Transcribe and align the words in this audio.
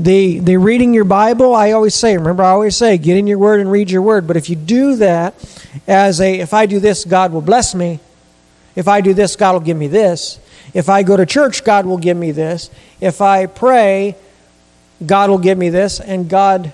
The, 0.00 0.40
the 0.40 0.56
reading 0.56 0.92
your 0.92 1.04
Bible, 1.04 1.54
I 1.54 1.70
always 1.70 1.94
say, 1.94 2.16
remember, 2.16 2.42
I 2.42 2.50
always 2.50 2.76
say, 2.76 2.98
get 2.98 3.16
in 3.16 3.26
your 3.26 3.38
word 3.38 3.60
and 3.60 3.70
read 3.70 3.90
your 3.90 4.02
word. 4.02 4.26
But 4.26 4.36
if 4.36 4.50
you 4.50 4.56
do 4.56 4.96
that 4.96 5.34
as 5.86 6.20
a, 6.20 6.40
if 6.40 6.52
I 6.52 6.66
do 6.66 6.80
this, 6.80 7.04
God 7.04 7.32
will 7.32 7.40
bless 7.40 7.74
me. 7.74 8.00
If 8.74 8.88
I 8.88 9.00
do 9.00 9.14
this, 9.14 9.36
God 9.36 9.52
will 9.52 9.60
give 9.60 9.76
me 9.76 9.86
this. 9.86 10.40
If 10.72 10.88
I 10.88 11.04
go 11.04 11.16
to 11.16 11.24
church, 11.24 11.62
God 11.62 11.86
will 11.86 11.98
give 11.98 12.16
me 12.16 12.32
this. 12.32 12.70
If 13.00 13.20
I 13.20 13.46
pray, 13.46 14.16
God 15.04 15.30
will 15.30 15.38
give 15.38 15.56
me 15.56 15.68
this. 15.68 16.00
And 16.00 16.28
God 16.28 16.72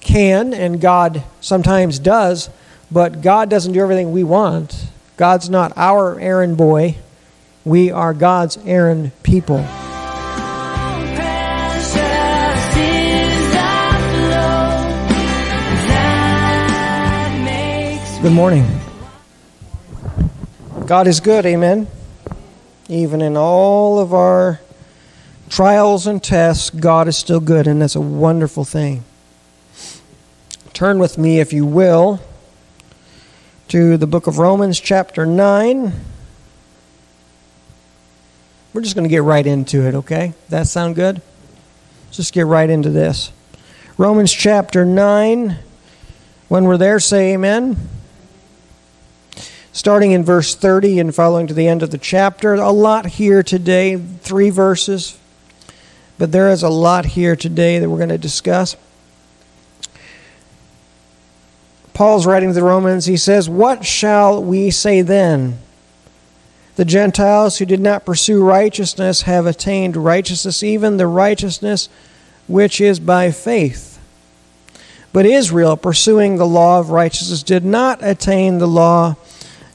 can, 0.00 0.52
and 0.52 0.80
God 0.80 1.24
sometimes 1.40 1.98
does, 1.98 2.50
but 2.90 3.22
God 3.22 3.48
doesn't 3.48 3.72
do 3.72 3.80
everything 3.80 4.12
we 4.12 4.24
want. 4.24 4.88
God's 5.16 5.48
not 5.48 5.72
our 5.76 6.20
errand 6.20 6.58
boy. 6.58 6.96
We 7.64 7.90
are 7.90 8.12
God's 8.12 8.58
errand 8.58 9.12
people. 9.22 9.66
Good 18.24 18.32
morning. 18.32 18.80
God 20.86 21.06
is 21.06 21.20
good, 21.20 21.44
amen. 21.44 21.86
Even 22.88 23.20
in 23.20 23.36
all 23.36 23.98
of 23.98 24.14
our 24.14 24.62
trials 25.50 26.06
and 26.06 26.22
tests, 26.22 26.70
God 26.70 27.06
is 27.06 27.18
still 27.18 27.38
good, 27.38 27.66
and 27.66 27.82
that's 27.82 27.96
a 27.96 28.00
wonderful 28.00 28.64
thing. 28.64 29.04
Turn 30.72 30.98
with 30.98 31.18
me, 31.18 31.38
if 31.38 31.52
you 31.52 31.66
will, 31.66 32.18
to 33.68 33.98
the 33.98 34.06
book 34.06 34.26
of 34.26 34.38
Romans, 34.38 34.80
chapter 34.80 35.26
9. 35.26 35.92
We're 38.72 38.80
just 38.80 38.94
going 38.94 39.04
to 39.04 39.10
get 39.10 39.22
right 39.22 39.46
into 39.46 39.86
it, 39.86 39.94
okay? 39.96 40.32
That 40.48 40.66
sound 40.66 40.94
good? 40.94 41.20
Let's 42.06 42.16
just 42.16 42.32
get 42.32 42.46
right 42.46 42.70
into 42.70 42.88
this. 42.88 43.32
Romans 43.98 44.32
chapter 44.32 44.86
9. 44.86 45.58
When 46.48 46.64
we're 46.64 46.78
there, 46.78 46.98
say 46.98 47.34
amen. 47.34 47.76
Starting 49.74 50.12
in 50.12 50.22
verse 50.22 50.54
30 50.54 51.00
and 51.00 51.12
following 51.12 51.48
to 51.48 51.52
the 51.52 51.66
end 51.66 51.82
of 51.82 51.90
the 51.90 51.98
chapter. 51.98 52.54
A 52.54 52.70
lot 52.70 53.06
here 53.06 53.42
today, 53.42 53.96
three 53.96 54.48
verses, 54.48 55.18
but 56.16 56.30
there 56.30 56.48
is 56.48 56.62
a 56.62 56.68
lot 56.68 57.04
here 57.04 57.34
today 57.34 57.80
that 57.80 57.90
we're 57.90 57.98
going 57.98 58.08
to 58.08 58.16
discuss. 58.16 58.76
Paul's 61.92 62.24
writing 62.24 62.50
to 62.50 62.54
the 62.54 62.62
Romans. 62.62 63.06
He 63.06 63.16
says, 63.16 63.48
What 63.48 63.84
shall 63.84 64.40
we 64.40 64.70
say 64.70 65.02
then? 65.02 65.58
The 66.76 66.84
Gentiles 66.84 67.58
who 67.58 67.66
did 67.66 67.80
not 67.80 68.06
pursue 68.06 68.44
righteousness 68.44 69.22
have 69.22 69.44
attained 69.44 69.96
righteousness, 69.96 70.62
even 70.62 70.98
the 70.98 71.08
righteousness 71.08 71.88
which 72.46 72.80
is 72.80 73.00
by 73.00 73.32
faith. 73.32 74.00
But 75.12 75.26
Israel, 75.26 75.76
pursuing 75.76 76.36
the 76.36 76.46
law 76.46 76.78
of 76.78 76.90
righteousness, 76.90 77.42
did 77.42 77.64
not 77.64 77.98
attain 78.04 78.58
the 78.58 78.68
law 78.68 79.16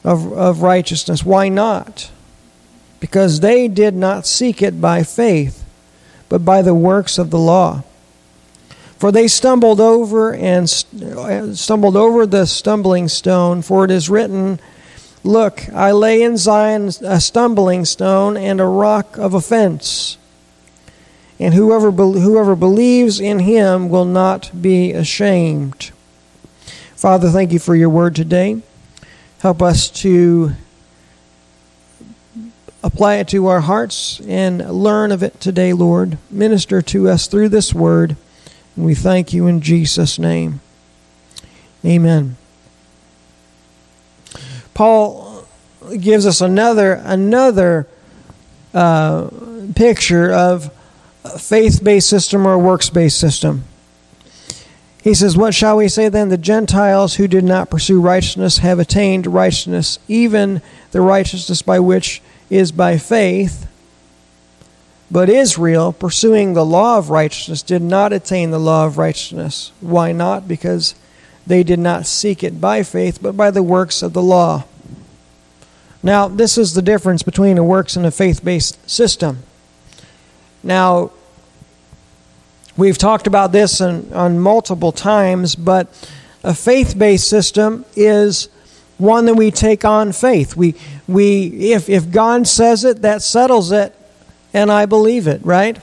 of, 0.10 0.34
of 0.34 0.64
righteousness. 0.64 1.24
Why 1.24 1.50
not? 1.50 2.10
Because 3.00 3.42
they 3.42 3.68
did 3.68 3.94
not 3.94 4.26
seek 4.26 4.60
it 4.64 4.82
by 4.82 5.04
faith, 5.04 5.64
but 6.30 6.44
by 6.44 6.64
the 6.64 6.74
works 6.74 7.20
of 7.20 7.30
the 7.30 7.38
law. 7.38 7.84
For 8.98 9.12
they 9.12 9.28
stumbled 9.28 9.80
over 9.80 10.34
and 10.34 10.64
uh, 10.66 11.54
stumbled 11.54 11.96
over 11.96 12.26
the 12.26 12.48
stumbling 12.48 13.08
stone, 13.08 13.62
for 13.62 13.86
it 13.86 13.92
is 13.92 14.10
written, 14.10 14.60
Look, 15.24 15.70
I 15.74 15.92
lay 15.92 16.24
in 16.24 16.38
Zion 16.38 16.90
a 17.06 17.22
stumbling 17.22 17.86
stone 17.86 18.36
and 18.36 18.60
a 18.60 18.66
rock 18.66 19.16
of 19.18 19.36
offense. 19.36 20.18
And 21.40 21.54
whoever, 21.54 21.92
whoever 21.92 22.56
believes 22.56 23.20
in 23.20 23.40
him 23.40 23.90
will 23.90 24.06
not 24.06 24.50
be 24.60 24.92
ashamed. 24.92 25.92
Father, 26.96 27.30
thank 27.30 27.54
you 27.54 27.60
for 27.60 27.76
your 27.76 27.90
word 27.90 28.16
today. 28.16 28.64
Help 29.40 29.62
us 29.62 29.90
to 29.90 30.52
apply 32.84 33.16
it 33.16 33.28
to 33.30 33.48
our 33.48 33.62
hearts 33.62 34.20
and 34.22 34.60
learn 34.70 35.12
of 35.12 35.24
it 35.24 35.40
today, 35.40 35.72
Lord. 35.72 36.18
Minister 36.30 36.82
to 36.82 37.10
us 37.10 37.28
through 37.28 37.50
this 37.50 37.74
word. 37.74 38.18
And 38.76 38.86
we 38.86 38.96
thank 38.96 39.34
you 39.34 39.48
in 39.48 39.62
Jesus' 39.62 40.20
name. 40.20 40.60
Amen. 41.86 42.36
Paul 44.74 45.46
gives 46.00 46.26
us 46.26 46.42
another 46.42 46.94
another 47.06 47.88
uh, 48.74 49.30
picture 49.76 50.32
of 50.32 50.72
faith-based 51.38 52.10
system 52.10 52.46
or 52.46 52.58
works-based 52.58 53.18
system. 53.18 53.64
He 55.02 55.14
says, 55.14 55.38
What 55.38 55.54
shall 55.54 55.78
we 55.78 55.88
say 55.88 56.10
then? 56.10 56.30
The 56.30 56.38
Gentiles 56.38 57.16
who 57.16 57.28
did 57.28 57.44
not 57.44 57.70
pursue 57.70 58.02
righteousness 58.02 58.58
have 58.58 58.80
attained 58.80 59.28
righteousness, 59.28 60.00
even 60.08 60.62
the 60.92 61.02
righteousness 61.02 61.62
by 61.62 61.80
which 61.80 62.22
is 62.50 62.72
by 62.72 62.98
faith. 62.98 63.68
But 65.12 65.30
Israel, 65.30 65.92
pursuing 65.92 66.54
the 66.54 66.66
law 66.66 66.98
of 66.98 67.10
righteousness, 67.10 67.62
did 67.62 67.82
not 67.82 68.14
attain 68.14 68.52
the 68.52 68.60
law 68.60 68.86
of 68.86 68.98
righteousness. 68.98 69.72
Why 69.82 70.12
not? 70.12 70.48
Because 70.48 70.96
they 71.48 71.64
did 71.64 71.80
not 71.80 72.06
seek 72.06 72.44
it 72.44 72.62
by 72.62 72.84
faith, 72.84 73.20
but 73.22 73.36
by 73.36 73.50
the 73.50 73.64
works 73.64 74.04
of 74.04 74.14
the 74.14 74.22
law. 74.22 74.66
Now, 76.04 76.28
this 76.28 76.58
is 76.58 76.74
the 76.74 76.82
difference 76.82 77.24
between 77.24 77.58
a 77.58 77.64
works 77.64 77.96
and 77.96 78.06
a 78.06 78.12
faith 78.12 78.44
based 78.44 78.90
system. 78.90 79.40
Now, 80.64 81.12
we've 82.80 82.98
talked 82.98 83.28
about 83.28 83.52
this 83.52 83.82
on, 83.82 84.12
on 84.14 84.40
multiple 84.40 84.92
times, 84.92 85.56
but 85.56 85.88
a 86.44 86.54
faith 86.54 86.98
based 86.98 87.28
system 87.28 87.86
is 87.96 88.50
one 88.98 89.26
that 89.26 89.36
we 89.36 89.52
take 89.52 89.86
on 89.86 90.12
faith. 90.12 90.56
We, 90.56 90.76
we, 91.08 91.72
if, 91.74 91.90
if 91.90 92.12
God 92.12 92.48
says 92.48 92.84
it, 92.84 93.02
that 93.02 93.22
settles 93.22 93.72
it, 93.72 93.96
and 94.54 94.72
I 94.72 94.86
believe 94.86 95.28
it, 95.28 95.42
right? 95.44 95.78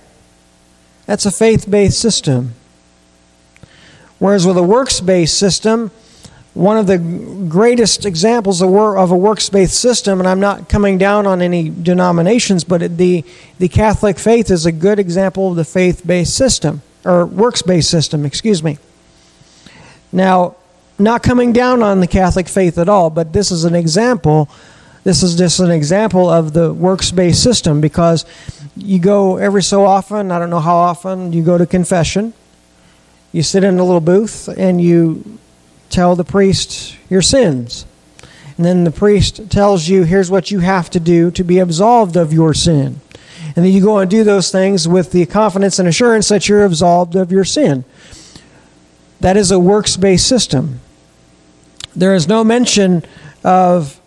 That's 1.06 1.26
a 1.26 1.30
faith 1.30 1.70
based 1.70 2.00
system. 2.00 2.54
Whereas 4.18 4.46
with 4.46 4.56
a 4.56 4.62
works 4.62 5.00
based 5.00 5.38
system, 5.38 5.90
one 6.56 6.78
of 6.78 6.86
the 6.86 6.96
greatest 6.96 8.06
examples 8.06 8.62
of, 8.62 8.70
a 8.70 9.16
works 9.16 9.50
based 9.50 9.78
system, 9.78 10.20
and 10.20 10.28
I'm 10.28 10.40
not 10.40 10.70
coming 10.70 10.96
down 10.96 11.26
on 11.26 11.42
any 11.42 11.68
denominations, 11.68 12.64
but 12.64 12.96
the, 12.96 13.24
the 13.58 13.68
Catholic 13.68 14.18
faith 14.18 14.50
is 14.50 14.64
a 14.64 14.72
good 14.72 14.98
example 14.98 15.50
of 15.50 15.56
the 15.56 15.66
faith 15.66 16.06
based 16.06 16.34
system, 16.34 16.80
or 17.06 17.24
works 17.24 17.62
based 17.62 17.90
system, 17.90 18.24
excuse 18.24 18.62
me. 18.62 18.78
Now, 20.12 20.56
not 20.98 21.22
coming 21.22 21.52
down 21.52 21.82
on 21.82 22.00
the 22.00 22.06
Catholic 22.06 22.48
faith 22.48 22.78
at 22.78 22.88
all, 22.88 23.10
but 23.10 23.32
this 23.32 23.50
is 23.50 23.64
an 23.64 23.74
example. 23.74 24.48
This 25.04 25.22
is 25.22 25.36
just 25.36 25.60
an 25.60 25.70
example 25.70 26.28
of 26.28 26.52
the 26.52 26.72
works 26.72 27.10
based 27.10 27.42
system 27.42 27.80
because 27.80 28.24
you 28.76 28.98
go 28.98 29.36
every 29.36 29.62
so 29.62 29.84
often, 29.84 30.30
I 30.30 30.38
don't 30.38 30.50
know 30.50 30.60
how 30.60 30.76
often, 30.76 31.32
you 31.32 31.42
go 31.42 31.58
to 31.58 31.66
confession. 31.66 32.34
You 33.32 33.42
sit 33.42 33.64
in 33.64 33.78
a 33.78 33.84
little 33.84 34.00
booth 34.00 34.48
and 34.48 34.80
you 34.80 35.38
tell 35.90 36.16
the 36.16 36.24
priest 36.24 36.96
your 37.08 37.22
sins. 37.22 37.86
And 38.56 38.64
then 38.64 38.84
the 38.84 38.90
priest 38.90 39.50
tells 39.50 39.88
you, 39.88 40.04
here's 40.04 40.30
what 40.30 40.50
you 40.50 40.60
have 40.60 40.88
to 40.90 41.00
do 41.00 41.30
to 41.32 41.44
be 41.44 41.58
absolved 41.58 42.16
of 42.16 42.32
your 42.32 42.54
sin. 42.54 43.00
And 43.56 43.64
then 43.64 43.72
you 43.72 43.80
go 43.80 43.98
and 43.98 44.10
do 44.10 44.22
those 44.22 44.52
things 44.52 44.86
with 44.86 45.12
the 45.12 45.24
confidence 45.26 45.78
and 45.78 45.88
assurance 45.88 46.28
that 46.28 46.46
you're 46.48 46.64
absolved 46.64 47.16
of 47.16 47.32
your 47.32 47.44
sin. 47.44 47.84
That 49.20 49.38
is 49.38 49.50
a 49.50 49.58
works 49.58 49.96
based 49.96 50.28
system. 50.28 50.80
There 51.96 52.14
is 52.14 52.28
no 52.28 52.44
mention 52.44 53.02
of 53.42 53.98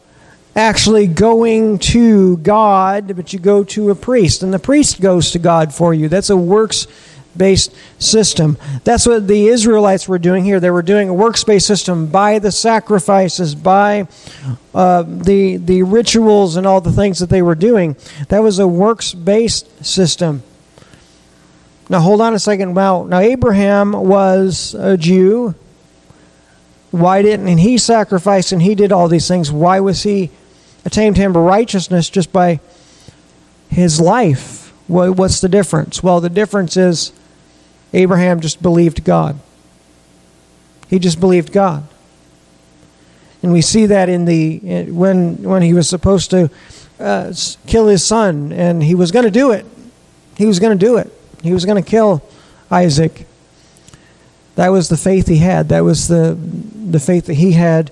actually 0.55 1.07
going 1.07 1.79
to 1.79 2.37
God, 2.37 3.15
but 3.15 3.33
you 3.33 3.39
go 3.39 3.63
to 3.63 3.89
a 3.89 3.95
priest, 3.95 4.43
and 4.43 4.53
the 4.53 4.59
priest 4.59 5.01
goes 5.01 5.31
to 5.31 5.39
God 5.39 5.73
for 5.73 5.93
you. 5.93 6.09
That's 6.09 6.29
a 6.29 6.37
works 6.37 6.85
based 7.35 7.73
system. 7.99 8.57
That's 8.83 9.05
what 9.05 9.27
the 9.27 9.47
Israelites 9.47 10.07
were 10.07 10.19
doing 10.19 10.43
here. 10.43 10.59
They 10.59 10.71
were 10.71 10.81
doing 10.81 11.09
a 11.09 11.13
works 11.13 11.43
based 11.43 11.67
system 11.67 12.07
by 12.07 12.39
the 12.39 12.51
sacrifices, 12.51 13.55
by 13.55 14.07
uh, 14.73 15.03
the, 15.07 15.57
the 15.57 15.83
rituals, 15.83 16.55
and 16.55 16.65
all 16.67 16.81
the 16.81 16.91
things 16.91 17.19
that 17.19 17.29
they 17.29 17.41
were 17.41 17.55
doing. 17.55 17.95
That 18.29 18.43
was 18.43 18.59
a 18.59 18.67
works 18.67 19.13
based 19.13 19.85
system. 19.85 20.43
Now, 21.89 22.01
hold 22.01 22.21
on 22.21 22.35
a 22.35 22.39
second. 22.39 22.73
Now, 22.75 23.03
now, 23.03 23.19
Abraham 23.19 23.93
was 23.93 24.75
a 24.75 24.95
Jew. 24.95 25.55
Why 26.91 27.21
didn't 27.21 27.47
and 27.47 27.59
he 27.59 27.77
sacrifice 27.77 28.51
and 28.51 28.61
he 28.61 28.75
did 28.75 28.91
all 28.91 29.07
these 29.07 29.27
things? 29.27 29.51
Why 29.51 29.79
was 29.79 30.03
he 30.03 30.29
attained 30.85 31.17
him 31.17 31.35
righteousness 31.35 32.09
just 32.09 32.31
by 32.31 32.59
his 33.69 33.99
life? 33.99 34.58
What's 34.89 35.39
the 35.39 35.49
difference? 35.49 36.01
Well, 36.01 36.19
the 36.19 36.29
difference 36.29 36.75
is 36.75 37.11
Abraham 37.93 38.39
just 38.39 38.61
believed 38.61 39.03
God. 39.03 39.39
He 40.89 40.97
just 40.97 41.19
believed 41.19 41.51
God. 41.51 41.87
And 43.43 43.53
we 43.53 43.61
see 43.61 43.85
that 43.85 44.09
in 44.09 44.25
the 44.25 44.85
when 44.91 45.43
when 45.43 45.61
he 45.61 45.73
was 45.73 45.87
supposed 45.87 46.31
to 46.31 46.49
uh, 46.99 47.33
kill 47.67 47.87
his 47.87 48.03
son, 48.03 48.51
and 48.51 48.83
he 48.83 48.95
was 48.95 49.11
going 49.11 49.25
to 49.25 49.31
do 49.31 49.51
it. 49.51 49.65
He 50.35 50.45
was 50.45 50.59
going 50.59 50.77
to 50.77 50.85
do 50.85 50.97
it. 50.97 51.11
He 51.43 51.53
was 51.53 51.65
going 51.65 51.81
to 51.81 51.89
kill 51.89 52.23
Isaac. 52.71 53.25
That 54.55 54.69
was 54.69 54.89
the 54.89 54.97
faith 54.97 55.27
he 55.27 55.37
had. 55.37 55.69
That 55.69 55.85
was 55.85 56.07
the, 56.07 56.37
the 56.37 56.99
faith 56.99 57.27
that 57.27 57.35
he 57.35 57.53
had. 57.53 57.91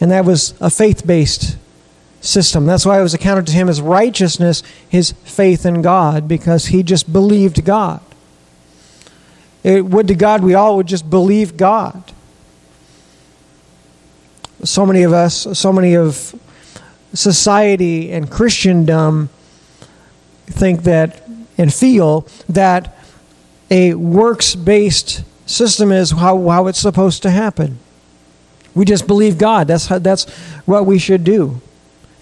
And 0.00 0.10
that 0.10 0.24
was 0.24 0.54
a 0.60 0.70
faith 0.70 1.06
based 1.06 1.58
system. 2.20 2.66
That's 2.66 2.84
why 2.84 2.98
it 2.98 3.02
was 3.02 3.14
accounted 3.14 3.46
to 3.48 3.52
him 3.52 3.68
as 3.68 3.80
righteousness, 3.80 4.62
his 4.88 5.12
faith 5.24 5.64
in 5.64 5.82
God, 5.82 6.26
because 6.28 6.66
he 6.66 6.82
just 6.82 7.12
believed 7.12 7.64
God. 7.64 8.00
It 9.62 9.84
would 9.84 10.08
to 10.08 10.14
God 10.14 10.42
we 10.42 10.54
all 10.54 10.76
would 10.76 10.86
just 10.86 11.10
believe 11.10 11.56
God. 11.56 12.12
So 14.64 14.86
many 14.86 15.02
of 15.02 15.12
us, 15.12 15.58
so 15.58 15.72
many 15.72 15.96
of 15.96 16.34
society 17.12 18.12
and 18.12 18.30
Christendom 18.30 19.28
think 20.46 20.84
that 20.84 21.22
and 21.58 21.72
feel 21.72 22.26
that 22.48 22.96
a 23.70 23.94
works 23.94 24.54
based 24.54 25.24
system 25.46 25.90
is 25.90 26.12
how, 26.12 26.48
how 26.48 26.66
it's 26.66 26.78
supposed 26.78 27.22
to 27.22 27.30
happen. 27.30 27.78
We 28.74 28.84
just 28.84 29.06
believe 29.06 29.38
God. 29.38 29.68
That's, 29.68 29.86
how, 29.86 29.98
that's 29.98 30.28
what 30.66 30.86
we 30.86 30.98
should 30.98 31.24
do. 31.24 31.60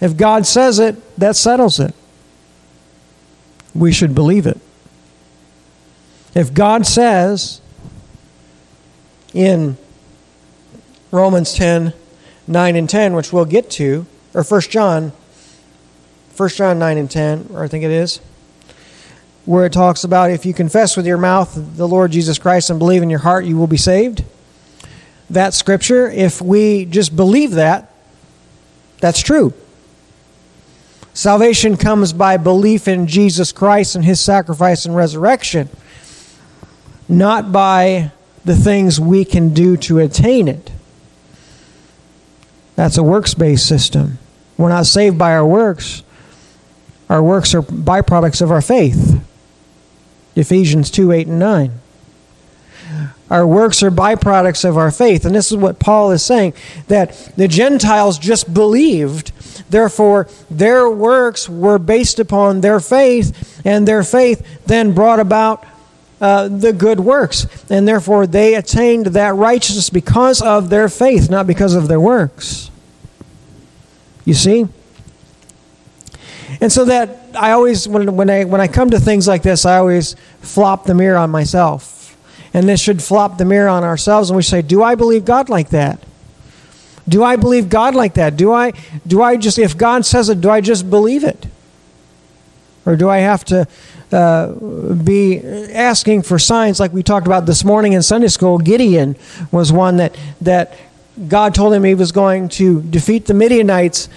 If 0.01 0.17
God 0.17 0.45
says 0.45 0.79
it, 0.79 0.95
that 1.17 1.35
settles 1.35 1.79
it. 1.79 1.93
We 3.73 3.91
should 3.91 4.15
believe 4.15 4.45
it. 4.45 4.59
If 6.33 6.53
God 6.53 6.85
says 6.85 7.61
in 9.33 9.77
Romans 11.11 11.53
10, 11.53 11.93
9 12.47 12.75
and 12.75 12.89
10, 12.89 13.15
which 13.15 13.31
we'll 13.31 13.45
get 13.45 13.69
to, 13.71 14.05
or 14.33 14.43
1 14.43 14.61
John, 14.61 15.13
1 16.35 16.49
John 16.49 16.79
9 16.79 16.97
and 16.97 17.09
10, 17.09 17.49
or 17.53 17.63
I 17.63 17.67
think 17.67 17.83
it 17.83 17.91
is, 17.91 18.19
where 19.45 19.65
it 19.65 19.73
talks 19.73 20.03
about 20.03 20.31
if 20.31 20.45
you 20.45 20.53
confess 20.53 20.97
with 20.97 21.05
your 21.05 21.17
mouth 21.17 21.53
the 21.77 21.87
Lord 21.87 22.11
Jesus 22.11 22.37
Christ 22.37 22.69
and 22.69 22.79
believe 22.79 23.03
in 23.03 23.09
your 23.09 23.19
heart, 23.19 23.45
you 23.45 23.57
will 23.57 23.67
be 23.67 23.77
saved. 23.77 24.23
That 25.29 25.53
scripture, 25.53 26.09
if 26.09 26.41
we 26.41 26.85
just 26.85 27.15
believe 27.15 27.51
that, 27.51 27.91
that's 28.99 29.21
true. 29.21 29.53
Salvation 31.15 31.77
comes 31.77 32.11
by 32.11 32.35
belief 32.35 32.89
in 32.89 33.07
Jesus 33.07 33.53
Christ 33.53 33.95
and 33.95 34.03
his 34.03 34.19
sacrifice 34.19 34.85
and 34.85 34.93
resurrection, 34.93 35.69
not 37.07 37.53
by 37.53 38.11
the 38.43 38.55
things 38.55 38.99
we 38.99 39.23
can 39.23 39.53
do 39.53 39.77
to 39.77 39.99
attain 39.99 40.49
it. 40.49 40.73
That's 42.75 42.97
a 42.97 43.03
works 43.03 43.33
based 43.33 43.65
system. 43.65 44.19
We're 44.57 44.67
not 44.67 44.87
saved 44.87 45.17
by 45.17 45.31
our 45.31 45.45
works, 45.47 46.03
our 47.09 47.23
works 47.23 47.55
are 47.55 47.61
byproducts 47.61 48.41
of 48.41 48.51
our 48.51 48.61
faith. 48.61 49.21
Ephesians 50.35 50.91
2 50.91 51.13
8 51.13 51.27
and 51.27 51.39
9. 51.39 51.71
Our 53.29 53.47
works 53.47 53.81
are 53.81 53.89
byproducts 53.89 54.67
of 54.67 54.77
our 54.77 54.91
faith. 54.91 55.23
And 55.23 55.33
this 55.33 55.49
is 55.49 55.57
what 55.57 55.79
Paul 55.79 56.11
is 56.11 56.25
saying 56.25 56.53
that 56.89 57.31
the 57.37 57.47
Gentiles 57.47 58.19
just 58.19 58.53
believed 58.53 59.31
Therefore, 59.69 60.27
their 60.49 60.89
works 60.89 61.49
were 61.49 61.79
based 61.79 62.19
upon 62.19 62.61
their 62.61 62.79
faith, 62.79 63.61
and 63.65 63.87
their 63.87 64.03
faith 64.03 64.65
then 64.65 64.93
brought 64.93 65.19
about 65.19 65.65
uh, 66.21 66.47
the 66.47 66.71
good 66.71 66.99
works. 66.99 67.47
And 67.69 67.87
therefore, 67.87 68.27
they 68.27 68.55
attained 68.55 69.07
that 69.07 69.35
righteousness 69.35 69.89
because 69.89 70.41
of 70.41 70.69
their 70.69 70.87
faith, 70.87 71.29
not 71.29 71.47
because 71.47 71.73
of 71.73 71.87
their 71.87 71.99
works. 71.99 72.69
You 74.23 74.33
see? 74.33 74.67
And 76.61 76.71
so 76.71 76.85
that 76.85 77.19
I 77.35 77.51
always, 77.51 77.87
when, 77.87 78.15
when, 78.15 78.29
I, 78.29 78.45
when 78.45 78.61
I 78.61 78.67
come 78.67 78.91
to 78.91 78.99
things 78.99 79.27
like 79.27 79.43
this, 79.43 79.65
I 79.65 79.77
always 79.77 80.15
flop 80.41 80.85
the 80.85 80.93
mirror 80.93 81.17
on 81.17 81.29
myself. 81.29 82.17
And 82.53 82.69
this 82.69 82.79
should 82.79 83.03
flop 83.03 83.37
the 83.37 83.45
mirror 83.45 83.67
on 83.67 83.83
ourselves, 83.83 84.29
and 84.29 84.37
we 84.37 84.43
say, 84.43 84.61
Do 84.61 84.81
I 84.81 84.95
believe 84.95 85.25
God 85.25 85.49
like 85.49 85.69
that? 85.69 86.01
Do 87.07 87.23
I 87.23 87.35
believe 87.35 87.69
God 87.69 87.93
like 87.93 88.15
that? 88.15 88.35
Do 88.35 88.51
I 88.51 88.73
do 89.05 89.21
I 89.21 89.37
just 89.37 89.59
if 89.59 89.77
God 89.77 90.05
says 90.05 90.29
it, 90.29 90.41
do 90.41 90.49
I 90.49 90.61
just 90.61 90.89
believe 90.89 91.23
it? 91.23 91.45
Or 92.85 92.95
do 92.95 93.09
I 93.09 93.17
have 93.17 93.43
to 93.45 93.67
uh, 94.11 94.51
be 94.51 95.39
asking 95.39 96.21
for 96.23 96.37
signs 96.37 96.79
like 96.79 96.93
we 96.93 97.03
talked 97.03 97.25
about 97.27 97.45
this 97.45 97.63
morning 97.63 97.93
in 97.93 98.01
Sunday 98.01 98.27
school? 98.27 98.57
Gideon 98.57 99.15
was 99.51 99.71
one 99.71 99.97
that 99.97 100.15
that 100.41 100.77
God 101.27 101.55
told 101.55 101.73
him 101.73 101.83
he 101.83 101.95
was 101.95 102.11
going 102.11 102.49
to 102.49 102.81
defeat 102.81 103.25
the 103.25 103.33
Midianites. 103.33 104.09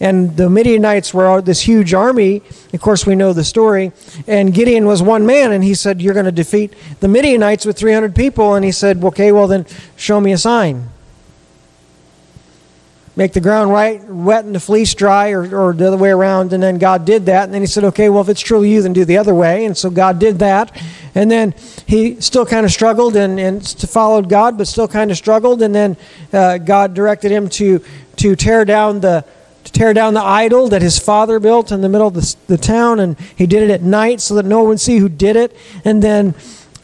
And 0.00 0.36
the 0.36 0.50
Midianites 0.50 1.14
were 1.14 1.40
this 1.40 1.60
huge 1.60 1.94
army. 1.94 2.42
Of 2.72 2.80
course, 2.80 3.06
we 3.06 3.14
know 3.14 3.32
the 3.32 3.44
story. 3.44 3.92
And 4.26 4.52
Gideon 4.52 4.86
was 4.86 5.02
one 5.02 5.24
man, 5.24 5.52
and 5.52 5.62
he 5.62 5.74
said, 5.74 6.02
You're 6.02 6.14
going 6.14 6.26
to 6.26 6.32
defeat 6.32 6.74
the 6.98 7.06
Midianites 7.06 7.64
with 7.64 7.78
300 7.78 8.16
people. 8.16 8.54
And 8.54 8.64
he 8.64 8.72
said, 8.72 9.04
Okay, 9.04 9.30
well, 9.30 9.46
then 9.46 9.66
show 9.96 10.20
me 10.20 10.32
a 10.32 10.38
sign 10.38 10.88
make 13.18 13.32
the 13.32 13.40
ground 13.40 13.72
right, 13.72 14.00
wet 14.04 14.44
and 14.44 14.54
the 14.54 14.60
fleece 14.60 14.94
dry, 14.94 15.30
or, 15.30 15.42
or 15.54 15.72
the 15.72 15.88
other 15.88 15.96
way 15.96 16.10
around. 16.10 16.52
And 16.52 16.62
then 16.62 16.78
God 16.78 17.04
did 17.04 17.26
that. 17.26 17.46
And 17.46 17.52
then 17.52 17.60
he 17.60 17.66
said, 17.66 17.82
okay, 17.82 18.08
well, 18.08 18.22
if 18.22 18.28
it's 18.28 18.40
truly 18.40 18.70
you, 18.70 18.80
then 18.80 18.92
do 18.92 19.04
the 19.04 19.18
other 19.18 19.34
way. 19.34 19.64
And 19.64 19.76
so 19.76 19.90
God 19.90 20.20
did 20.20 20.38
that. 20.38 20.80
And 21.16 21.28
then 21.28 21.52
he 21.84 22.20
still 22.20 22.46
kind 22.46 22.64
of 22.64 22.70
struggled 22.70 23.16
and, 23.16 23.40
and 23.40 23.68
followed 23.68 24.28
God, 24.28 24.56
but 24.56 24.68
still 24.68 24.86
kind 24.86 25.10
of 25.10 25.16
struggled. 25.16 25.62
And 25.62 25.74
then 25.74 25.96
uh, 26.32 26.58
God 26.58 26.94
directed 26.94 27.32
him 27.32 27.48
to, 27.48 27.84
to 28.16 28.36
tear 28.36 28.64
down 28.64 29.00
the 29.00 29.24
to 29.64 29.72
tear 29.72 29.92
down 29.92 30.14
the 30.14 30.22
idol 30.22 30.68
that 30.68 30.80
his 30.80 30.98
father 30.98 31.40
built 31.40 31.72
in 31.72 31.80
the 31.80 31.88
middle 31.88 32.06
of 32.06 32.14
the, 32.14 32.36
the 32.46 32.56
town. 32.56 33.00
And 33.00 33.18
he 33.18 33.46
did 33.46 33.64
it 33.64 33.70
at 33.70 33.82
night 33.82 34.20
so 34.20 34.36
that 34.36 34.44
no 34.44 34.60
one 34.60 34.68
would 34.68 34.80
see 34.80 34.98
who 34.98 35.08
did 35.08 35.34
it. 35.34 35.54
And 35.84 36.00
then 36.00 36.30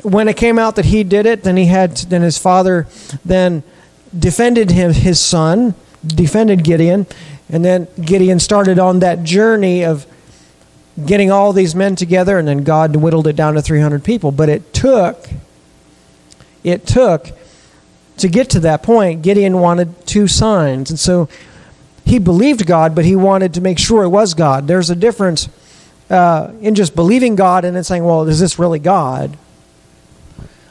when 0.02 0.26
it 0.26 0.36
came 0.36 0.58
out 0.58 0.74
that 0.74 0.86
he 0.86 1.04
did 1.04 1.26
it, 1.26 1.44
then 1.44 1.56
he 1.56 1.66
had 1.66 1.96
then 1.96 2.22
his 2.22 2.36
father 2.36 2.88
then 3.24 3.62
defended 4.18 4.72
him 4.72 4.92
his 4.92 5.20
son 5.20 5.76
defended 6.06 6.64
Gideon. 6.64 7.06
And 7.48 7.64
then 7.64 7.88
Gideon 8.00 8.40
started 8.40 8.78
on 8.78 9.00
that 9.00 9.22
journey 9.22 9.84
of 9.84 10.06
getting 11.04 11.30
all 11.30 11.52
these 11.52 11.74
men 11.74 11.96
together, 11.96 12.38
and 12.38 12.46
then 12.46 12.64
God 12.64 12.96
whittled 12.96 13.26
it 13.26 13.36
down 13.36 13.54
to 13.54 13.62
300 13.62 14.04
people. 14.04 14.30
But 14.30 14.48
it 14.48 14.72
took, 14.72 15.28
it 16.62 16.86
took, 16.86 17.32
to 18.18 18.28
get 18.28 18.50
to 18.50 18.60
that 18.60 18.82
point, 18.82 19.22
Gideon 19.22 19.58
wanted 19.58 20.06
two 20.06 20.28
signs. 20.28 20.90
And 20.90 20.98
so 20.98 21.28
he 22.04 22.18
believed 22.18 22.66
God, 22.66 22.94
but 22.94 23.04
he 23.04 23.16
wanted 23.16 23.54
to 23.54 23.60
make 23.60 23.78
sure 23.78 24.04
it 24.04 24.08
was 24.08 24.34
God. 24.34 24.68
There's 24.68 24.90
a 24.90 24.94
difference 24.94 25.48
uh, 26.10 26.52
in 26.60 26.74
just 26.74 26.94
believing 26.94 27.34
God 27.34 27.64
and 27.64 27.74
then 27.74 27.82
saying, 27.82 28.04
well, 28.04 28.26
is 28.28 28.38
this 28.38 28.58
really 28.58 28.78
God? 28.78 29.36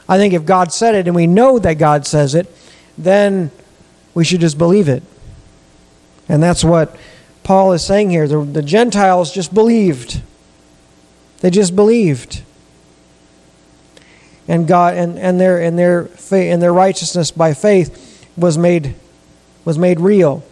I 0.08 0.16
think 0.16 0.32
if 0.34 0.44
God 0.44 0.72
said 0.72 0.94
it 0.94 1.06
and 1.06 1.14
we 1.14 1.26
know 1.26 1.58
that 1.58 1.74
God 1.74 2.06
says 2.06 2.34
it, 2.34 2.50
then 2.96 3.50
we 4.14 4.24
should 4.24 4.40
just 4.40 4.58
believe 4.58 4.88
it. 4.88 5.02
And 6.28 6.42
that's 6.42 6.64
what 6.64 6.96
Paul 7.42 7.72
is 7.72 7.84
saying 7.84 8.10
here. 8.10 8.26
The, 8.26 8.42
the 8.42 8.62
Gentiles 8.62 9.32
just 9.32 9.52
believed. 9.52 10.22
They 11.40 11.50
just 11.50 11.76
believed. 11.76 12.42
And 14.48 14.66
God 14.66 14.94
and, 14.94 15.18
and 15.18 15.40
their 15.40 15.60
and 15.60 15.78
their 15.78 16.04
faith 16.04 16.52
and 16.52 16.62
their 16.62 16.72
righteousness 16.72 17.30
by 17.30 17.54
faith 17.54 18.26
was 18.36 18.58
made 18.58 18.94
was 19.64 19.78
made 19.78 20.00
real. 20.00 20.42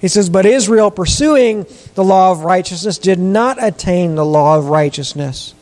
He 0.00 0.08
says, 0.08 0.28
But 0.28 0.46
Israel, 0.46 0.90
pursuing 0.90 1.64
the 1.94 2.02
law 2.02 2.32
of 2.32 2.40
righteousness, 2.40 2.98
did 2.98 3.20
not 3.20 3.62
attain 3.62 4.16
the 4.16 4.24
law 4.24 4.58
of 4.58 4.66
righteousness. 4.66 5.54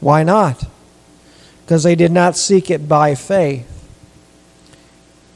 Why 0.00 0.22
not? 0.22 0.64
Because 1.60 1.82
they 1.82 1.94
did 1.94 2.12
not 2.12 2.34
seek 2.34 2.70
it 2.70 2.88
by 2.88 3.14
faith. 3.14 3.68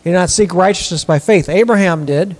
He 0.06 0.12
did 0.12 0.18
not 0.18 0.30
seek 0.30 0.54
righteousness 0.54 1.04
by 1.04 1.18
faith. 1.18 1.48
Abraham 1.48 2.06
did. 2.06 2.36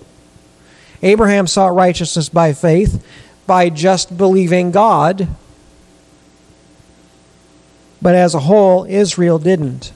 Abraham 1.03 1.49
sought 1.49 1.75
righteousness 1.75 2.29
by 2.29 2.53
faith, 2.53 3.05
by 3.45 3.71
just 3.71 4.17
believing 4.17 4.71
God. 4.71 5.27
But 8.01 8.15
as 8.15 8.37
a 8.37 8.39
whole, 8.39 8.85
Israel 8.85 9.41
didn't. 9.41 9.93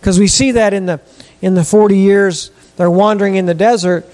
Because 0.00 0.18
we 0.18 0.26
see 0.26 0.50
that 0.50 0.74
in 0.74 0.86
the, 0.86 1.00
in 1.40 1.54
the 1.54 1.62
40 1.62 1.96
years 1.96 2.50
they're 2.78 2.90
wandering 2.90 3.36
in 3.36 3.46
the 3.46 3.54
desert. 3.54 4.04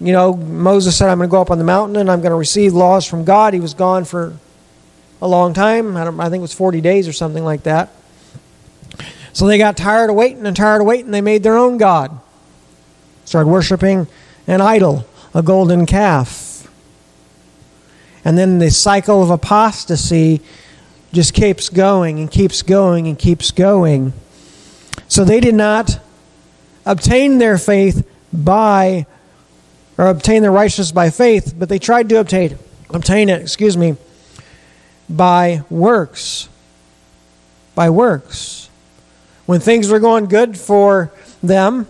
You 0.00 0.14
know, 0.14 0.32
Moses 0.32 0.96
said, 0.96 1.10
I'm 1.10 1.18
going 1.18 1.28
to 1.28 1.30
go 1.30 1.42
up 1.42 1.50
on 1.50 1.58
the 1.58 1.64
mountain 1.64 1.96
and 1.96 2.10
I'm 2.10 2.22
going 2.22 2.30
to 2.30 2.38
receive 2.38 2.72
laws 2.72 3.04
from 3.04 3.26
God. 3.26 3.52
He 3.52 3.60
was 3.60 3.74
gone 3.74 4.06
for 4.06 4.34
a 5.20 5.28
long 5.28 5.52
time. 5.52 5.94
I, 5.94 6.06
I 6.06 6.30
think 6.30 6.40
it 6.40 6.40
was 6.40 6.54
40 6.54 6.80
days 6.80 7.06
or 7.06 7.12
something 7.12 7.44
like 7.44 7.64
that. 7.64 7.90
So 9.38 9.46
they 9.46 9.56
got 9.56 9.76
tired 9.76 10.10
of 10.10 10.16
waiting 10.16 10.44
and 10.48 10.56
tired 10.56 10.80
of 10.80 10.88
waiting. 10.88 11.12
They 11.12 11.20
made 11.20 11.44
their 11.44 11.56
own 11.56 11.78
God. 11.78 12.10
Started 13.24 13.48
worshiping 13.48 14.08
an 14.48 14.60
idol, 14.60 15.06
a 15.32 15.44
golden 15.44 15.86
calf. 15.86 16.68
And 18.24 18.36
then 18.36 18.58
the 18.58 18.72
cycle 18.72 19.22
of 19.22 19.30
apostasy 19.30 20.40
just 21.12 21.34
keeps 21.34 21.68
going 21.68 22.18
and 22.18 22.28
keeps 22.28 22.62
going 22.62 23.06
and 23.06 23.16
keeps 23.16 23.52
going. 23.52 24.12
So 25.06 25.24
they 25.24 25.38
did 25.38 25.54
not 25.54 26.00
obtain 26.84 27.38
their 27.38 27.58
faith 27.58 28.04
by, 28.32 29.06
or 29.96 30.08
obtain 30.08 30.42
their 30.42 30.50
righteousness 30.50 30.90
by 30.90 31.10
faith, 31.10 31.54
but 31.56 31.68
they 31.68 31.78
tried 31.78 32.08
to 32.08 32.16
obtain, 32.16 32.58
obtain 32.90 33.28
it, 33.28 33.40
excuse 33.40 33.76
me, 33.76 33.94
by 35.08 35.62
works. 35.70 36.48
by 37.76 37.88
works. 37.88 38.57
When 39.48 39.60
things 39.60 39.88
were 39.88 39.98
going 39.98 40.26
good 40.26 40.58
for 40.58 41.10
them, 41.42 41.86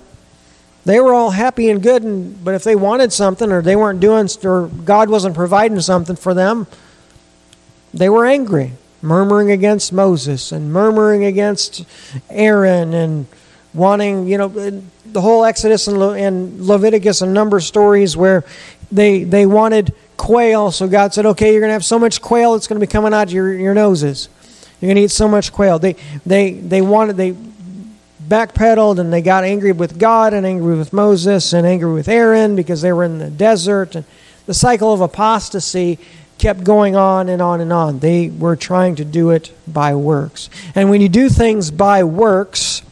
they 0.85 1.01
were 1.01 1.13
all 1.13 1.33
happy 1.33 1.69
and 1.71 1.83
good, 1.83 2.05
and, 2.05 2.45
but 2.45 2.55
if 2.55 2.63
they 2.63 2.77
wanted 2.77 3.13
something 3.13 3.51
or 3.51 3.63
they 3.63 3.75
weren't 3.75 3.99
doing, 3.99 4.29
or 4.45 4.69
God 4.69 5.11
wasn't 5.11 5.35
providing 5.35 5.81
something 5.81 6.15
for 6.15 6.35
them, 6.35 6.69
they 7.93 8.09
were 8.09 8.25
angry, 8.25 8.75
murmuring 9.03 9.51
against 9.51 9.93
Moses 9.93 10.53
and 10.53 10.73
murmuring 10.73 11.25
against 11.25 11.85
Aaron 12.31 12.95
and 12.95 13.27
wanting, 13.75 14.29
you 14.29 14.39
know, 14.39 14.47
the 14.47 15.21
whole 15.21 15.45
Exodus 15.45 15.89
and, 15.89 15.99
Le- 15.99 16.17
and 16.17 16.61
Leviticus 16.65 17.23
and 17.23 17.35
number 17.35 17.59
stories 17.59 18.17
where 18.17 18.45
they, 18.93 19.25
they 19.25 19.47
wanted 19.47 19.93
quail. 20.17 20.71
So 20.71 20.87
God 20.87 21.13
said, 21.13 21.27
okay, 21.27 21.51
you're 21.51 21.61
going 21.61 21.71
to 21.71 21.75
have 21.75 21.85
so 21.85 21.99
much 21.99 22.23
quail, 22.23 22.55
it's 22.55 22.69
going 22.69 22.81
to 22.81 22.87
be 22.87 22.89
coming 22.89 23.13
out 23.13 23.33
your, 23.33 23.53
your 23.53 23.75
noses. 23.75 24.29
You're 24.81 24.89
going 24.89 24.97
to 24.97 25.03
eat 25.03 25.11
so 25.11 25.29
much 25.29 25.53
quail. 25.53 25.79
They, 25.79 25.97
they, 26.25 26.53
they 26.53 26.81
wanted, 26.81 27.17
they 27.17 27.35
backpedaled 28.29 28.99
and 28.99 29.13
they 29.13 29.23
got 29.23 29.45
angry 29.45 29.73
with 29.73 29.99
God 29.99 30.35
and 30.35 30.47
angry 30.47 30.77
with 30.77 30.93
Moses 30.93 31.53
and 31.53 31.67
angry 31.67 31.93
with 31.93 32.09
Aaron 32.09 32.55
because 32.55 32.83
they 32.83 32.93
were 32.93 33.05
in 33.05 33.19
the 33.19 33.31
desert. 33.31 33.97
And 33.97 34.05
the 34.47 34.55
cycle 34.55 34.93
of 34.93 35.01
apostasy 35.01 35.99
kept 36.39 36.63
going 36.63 36.95
on 36.95 37.29
and 37.29 37.43
on 37.43 37.61
and 37.61 37.73
on. 37.73 37.99
They 37.99 38.29
were 38.29 38.57
trying 38.57 38.95
to 38.97 39.05
do 39.05 39.31
it 39.31 39.53
by 39.67 39.95
works. 39.95 40.49
And 40.75 40.91
when 40.91 41.01
you 41.01 41.09
do 41.09 41.29
things 41.29 41.71
by 41.71 42.05
works, 42.05 42.83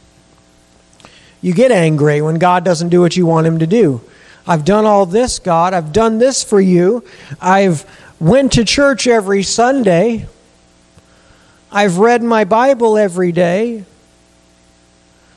you 1.40 1.54
get 1.54 1.70
angry 1.70 2.20
when 2.22 2.38
God 2.38 2.64
doesn't 2.64 2.88
do 2.88 3.00
what 3.00 3.16
you 3.16 3.26
want 3.26 3.46
him 3.46 3.60
to 3.60 3.66
do. 3.66 4.00
I've 4.46 4.64
done 4.64 4.84
all 4.84 5.06
this, 5.06 5.38
God. 5.38 5.74
I've 5.74 5.92
done 5.92 6.18
this 6.18 6.42
for 6.42 6.60
you. 6.60 7.04
I've 7.40 7.84
went 8.18 8.52
to 8.52 8.64
church 8.64 9.06
every 9.06 9.42
Sunday. 9.42 10.26
I've 11.70 11.98
read 11.98 12.22
my 12.22 12.44
Bible 12.44 12.96
every 12.96 13.32
day. 13.32 13.84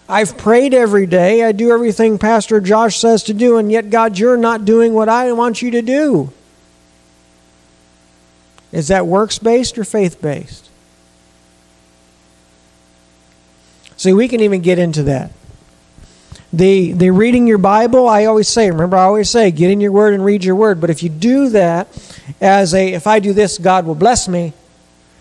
I've 0.08 0.38
prayed 0.38 0.74
every 0.74 1.06
day. 1.06 1.44
I 1.44 1.52
do 1.52 1.72
everything 1.72 2.18
Pastor 2.18 2.60
Josh 2.60 2.98
says 2.98 3.24
to 3.26 3.34
do, 3.34 3.58
and 3.58 3.72
yet, 3.72 3.90
God, 3.90 4.18
you're 4.18 4.38
not 4.38 4.66
doing 4.66 4.94
what 4.94 5.08
I 5.08 5.32
want 5.34 5.62
you 5.62 5.72
to 5.72 5.82
do. 5.82 6.32
Is 8.72 8.88
that 8.88 9.06
works 9.06 9.40
based 9.40 9.78
or 9.78 9.84
faith 9.84 10.22
based? 10.22 10.70
See, 13.98 14.14
we 14.14 14.28
can 14.28 14.40
even 14.40 14.62
get 14.62 14.80
into 14.80 15.04
that. 15.04 15.32
The, 16.52 16.94
the 16.94 17.12
reading 17.12 17.46
your 17.46 17.58
Bible, 17.60 18.08
I 18.08 18.26
always 18.26 18.48
say, 18.48 18.72
remember, 18.72 18.98
I 18.98 19.04
always 19.04 19.30
say, 19.30 19.52
get 19.52 19.70
in 19.70 19.82
your 19.82 19.92
word 19.92 20.14
and 20.16 20.26
read 20.26 20.44
your 20.44 20.56
word. 20.56 20.82
But 20.82 20.90
if 20.90 21.04
you 21.04 21.10
do 21.10 21.50
that 21.50 21.88
as 22.42 22.74
a, 22.74 22.94
if 22.94 23.06
I 23.06 23.20
do 23.20 23.34
this, 23.34 23.58
God 23.60 23.86
will 23.86 23.96
bless 23.96 24.28
me. 24.28 24.54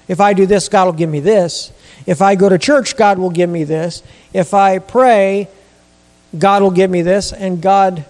If 0.08 0.20
I 0.20 0.32
do 0.32 0.46
this, 0.46 0.68
God 0.68 0.86
will 0.86 0.92
give 0.92 1.10
me 1.10 1.20
this. 1.20 1.70
If 2.06 2.22
I 2.22 2.34
go 2.34 2.48
to 2.48 2.58
church, 2.58 2.96
God 2.96 3.18
will 3.18 3.30
give 3.30 3.50
me 3.50 3.64
this. 3.64 4.02
If 4.32 4.54
I 4.54 4.78
pray, 4.78 5.48
God 6.36 6.62
will 6.62 6.70
give 6.70 6.90
me 6.90 7.02
this. 7.02 7.32
And 7.32 7.60
God 7.60 8.04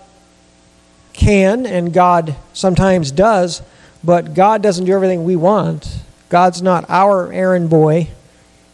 can, 1.12 1.66
and 1.66 1.92
God 1.92 2.36
sometimes 2.52 3.10
does, 3.10 3.60
but 4.04 4.34
God 4.34 4.62
doesn't 4.62 4.84
do 4.84 4.92
everything 4.92 5.24
we 5.24 5.34
want. 5.34 5.98
God's 6.28 6.62
not 6.62 6.88
our 6.88 7.32
errand 7.32 7.70
boy. 7.70 8.08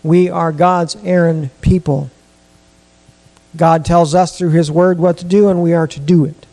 We 0.03 0.29
are 0.29 0.53
God's 0.53 0.97
errand 0.97 1.51
people. 1.63 2.11
God 3.57 3.85
tells 3.85 4.15
us 4.15 4.37
through 4.37 4.51
His 4.51 4.71
Word 4.71 4.99
what 4.99 5.17
to 5.19 5.25
do, 5.25 5.49
and 5.49 5.63
we 5.63 5.73
are 5.73 5.87
to 5.87 6.01
do 6.01 6.25
it. 6.27 6.47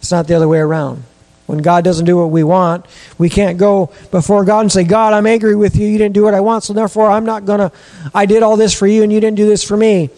It's 0.00 0.10
not 0.10 0.26
the 0.26 0.34
other 0.34 0.48
way 0.48 0.58
around. 0.58 1.04
When 1.50 1.62
God 1.62 1.82
doesn't 1.82 2.06
do 2.06 2.16
what 2.16 2.30
we 2.30 2.44
want, 2.44 2.86
we 3.18 3.28
can't 3.28 3.58
go 3.58 3.90
before 4.12 4.44
God 4.44 4.60
and 4.60 4.70
say, 4.70 4.84
God, 4.84 5.12
I'm 5.12 5.26
angry 5.26 5.56
with 5.56 5.74
you. 5.74 5.88
You 5.88 5.98
didn't 5.98 6.14
do 6.14 6.22
what 6.22 6.32
I 6.32 6.38
want, 6.38 6.62
so 6.62 6.72
therefore 6.72 7.10
I'm 7.10 7.24
not 7.24 7.44
going 7.44 7.58
to, 7.58 7.72
I 8.14 8.24
did 8.24 8.44
all 8.44 8.56
this 8.56 8.72
for 8.72 8.86
you 8.86 9.02
and 9.02 9.12
you 9.12 9.18
didn't 9.18 9.36
do 9.36 9.46
this 9.46 9.64
for 9.64 9.76
me. 9.76 10.10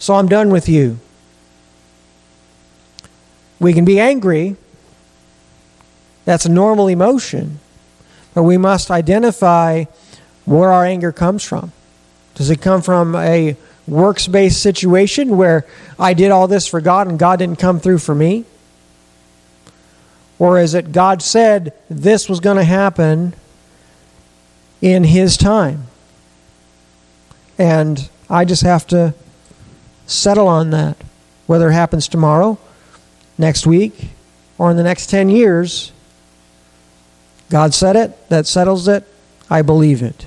So 0.00 0.14
I'm 0.14 0.26
done 0.26 0.50
with 0.50 0.68
you. 0.68 0.98
We 3.60 3.72
can 3.72 3.84
be 3.84 4.00
angry. 4.00 4.56
That's 6.24 6.44
a 6.44 6.50
normal 6.50 6.88
emotion. 6.88 7.60
But 8.34 8.42
we 8.42 8.56
must 8.56 8.90
identify 8.90 9.84
where 10.44 10.72
our 10.72 10.84
anger 10.84 11.12
comes 11.12 11.44
from. 11.44 11.70
Does 12.34 12.50
it 12.50 12.60
come 12.60 12.82
from 12.82 13.14
a 13.14 13.56
works 13.86 14.26
based 14.26 14.60
situation 14.60 15.36
where 15.36 15.64
I 16.00 16.14
did 16.14 16.32
all 16.32 16.48
this 16.48 16.66
for 16.66 16.80
God 16.80 17.06
and 17.06 17.16
God 17.16 17.38
didn't 17.38 17.60
come 17.60 17.78
through 17.78 17.98
for 17.98 18.16
me? 18.16 18.44
Or 20.42 20.58
is 20.58 20.74
it 20.74 20.90
God 20.90 21.22
said 21.22 21.72
this 21.88 22.28
was 22.28 22.40
going 22.40 22.56
to 22.56 22.64
happen 22.64 23.32
in 24.80 25.04
His 25.04 25.36
time? 25.36 25.84
And 27.56 28.10
I 28.28 28.44
just 28.44 28.64
have 28.64 28.84
to 28.88 29.14
settle 30.08 30.48
on 30.48 30.70
that. 30.70 30.96
Whether 31.46 31.68
it 31.68 31.74
happens 31.74 32.08
tomorrow, 32.08 32.58
next 33.38 33.68
week, 33.68 34.08
or 34.58 34.72
in 34.72 34.76
the 34.76 34.82
next 34.82 35.06
10 35.10 35.28
years, 35.28 35.92
God 37.48 37.72
said 37.72 37.94
it, 37.94 38.28
that 38.28 38.48
settles 38.48 38.88
it, 38.88 39.06
I 39.48 39.62
believe 39.62 40.02
it. 40.02 40.26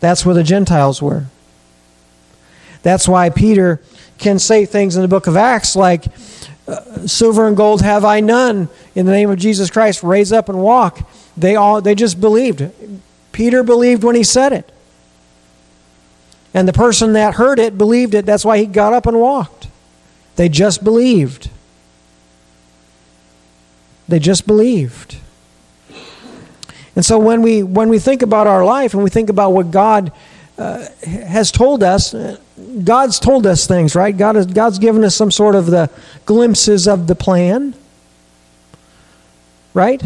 That's 0.00 0.26
where 0.26 0.34
the 0.34 0.44
Gentiles 0.44 1.00
were. 1.00 1.24
That's 2.82 3.08
why 3.08 3.30
Peter 3.30 3.80
can 4.18 4.38
say 4.38 4.66
things 4.66 4.96
in 4.96 5.00
the 5.02 5.08
book 5.08 5.26
of 5.26 5.34
Acts 5.34 5.74
like, 5.74 6.04
Silver 7.06 7.46
and 7.46 7.56
gold 7.56 7.82
have 7.82 8.04
I 8.04 8.20
none. 8.20 8.68
In 8.94 9.06
the 9.06 9.12
name 9.12 9.30
of 9.30 9.38
Jesus 9.38 9.70
Christ, 9.70 10.02
raise 10.02 10.32
up 10.32 10.48
and 10.48 10.58
walk. 10.58 11.08
They 11.36 11.56
all 11.56 11.80
they 11.80 11.94
just 11.94 12.20
believed. 12.20 12.70
Peter 13.32 13.62
believed 13.62 14.04
when 14.04 14.16
he 14.16 14.24
said 14.24 14.52
it. 14.52 14.70
And 16.52 16.66
the 16.66 16.72
person 16.72 17.12
that 17.12 17.34
heard 17.34 17.58
it 17.58 17.78
believed 17.78 18.14
it. 18.14 18.26
That's 18.26 18.44
why 18.44 18.58
he 18.58 18.66
got 18.66 18.92
up 18.92 19.06
and 19.06 19.20
walked. 19.20 19.68
They 20.36 20.48
just 20.48 20.82
believed. 20.82 21.50
They 24.08 24.18
just 24.18 24.46
believed. 24.46 25.18
And 26.96 27.04
so 27.04 27.18
when 27.18 27.42
we 27.42 27.62
when 27.62 27.88
we 27.88 27.98
think 27.98 28.22
about 28.22 28.46
our 28.46 28.64
life 28.64 28.92
and 28.92 29.02
we 29.02 29.10
think 29.10 29.30
about 29.30 29.52
what 29.52 29.70
God 29.70 30.10
uh, 30.58 30.86
has 31.06 31.52
told 31.52 31.82
us, 31.82 32.14
God's 32.84 33.20
told 33.20 33.46
us 33.46 33.66
things, 33.66 33.94
right? 33.94 34.16
God 34.16 34.34
has, 34.34 34.46
God's 34.46 34.78
given 34.78 35.04
us 35.04 35.14
some 35.14 35.30
sort 35.30 35.54
of 35.54 35.66
the 35.66 35.88
glimpses 36.26 36.88
of 36.88 37.06
the 37.06 37.14
plan, 37.14 37.74
right? 39.72 40.02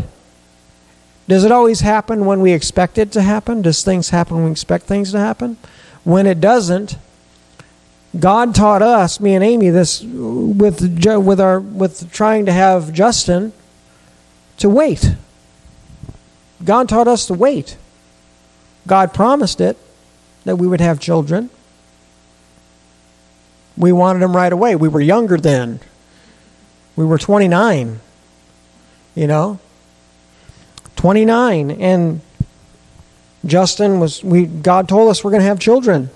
Does 1.27 1.45
it 1.45 1.53
always 1.53 1.81
happen 1.81 2.27
when 2.27 2.41
we 2.41 2.53
expect 2.53 2.99
it 2.99 3.13
to 3.13 3.23
happen? 3.23 3.63
Does 3.63 3.83
things 3.83 4.11
happen 4.11 4.37
when 4.37 4.45
we 4.47 4.51
expect 4.51 4.85
things 4.85 5.13
to 5.13 5.19
happen? 5.19 5.57
When 6.05 6.27
it 6.27 6.41
doesn't, 6.41 6.99
God 8.19 8.55
taught 8.55 8.83
us, 8.83 9.21
me 9.21 9.35
and 9.35 9.43
Amy, 9.43 9.71
this 9.71 10.03
with 10.03 11.03
with 11.03 11.41
our 11.41 11.61
with 11.61 12.13
trying 12.13 12.45
to 12.45 12.53
have 12.53 12.93
Justin 12.93 13.55
to 14.59 14.69
wait. 14.69 15.15
God 16.63 16.91
taught 16.91 17.09
us 17.09 17.27
to 17.27 17.35
wait. 17.35 17.79
God 18.87 19.15
promised 19.15 19.61
it 19.61 19.79
that 20.45 20.57
we 20.57 20.67
would 20.67 20.81
have 20.81 21.01
children. 21.01 21.51
We 23.77 23.93
wanted 23.93 24.21
them 24.21 24.37
right 24.37 24.53
away. 24.53 24.77
We 24.77 24.89
were 24.89 25.01
younger 25.01 25.39
then. 25.39 25.81
We 26.97 27.05
were 27.05 27.19
29. 27.19 28.01
You 29.15 29.27
know? 29.27 29.59
29 30.97 31.71
and 31.73 32.21
Justin 33.45 33.99
was 33.99 34.23
we 34.23 34.47
God 34.47 34.89
told 34.89 35.11
us 35.11 35.25
we're 35.25 35.33
going 35.33 35.43
to 35.43 35.49
have 35.49 35.59
children. 35.59 36.11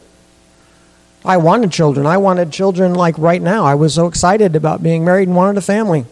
I 1.25 1.39
wanted 1.39 1.73
children. 1.73 2.07
I 2.07 2.19
wanted 2.19 2.53
children 2.53 2.95
like 2.95 3.19
right 3.19 3.43
now. 3.43 3.65
I 3.65 3.75
was 3.75 3.95
so 3.95 4.07
excited 4.07 4.55
about 4.55 4.83
being 4.83 5.05
married 5.05 5.27
and 5.27 5.37
wanted 5.37 5.59
a 5.59 5.63
family. 5.63 6.07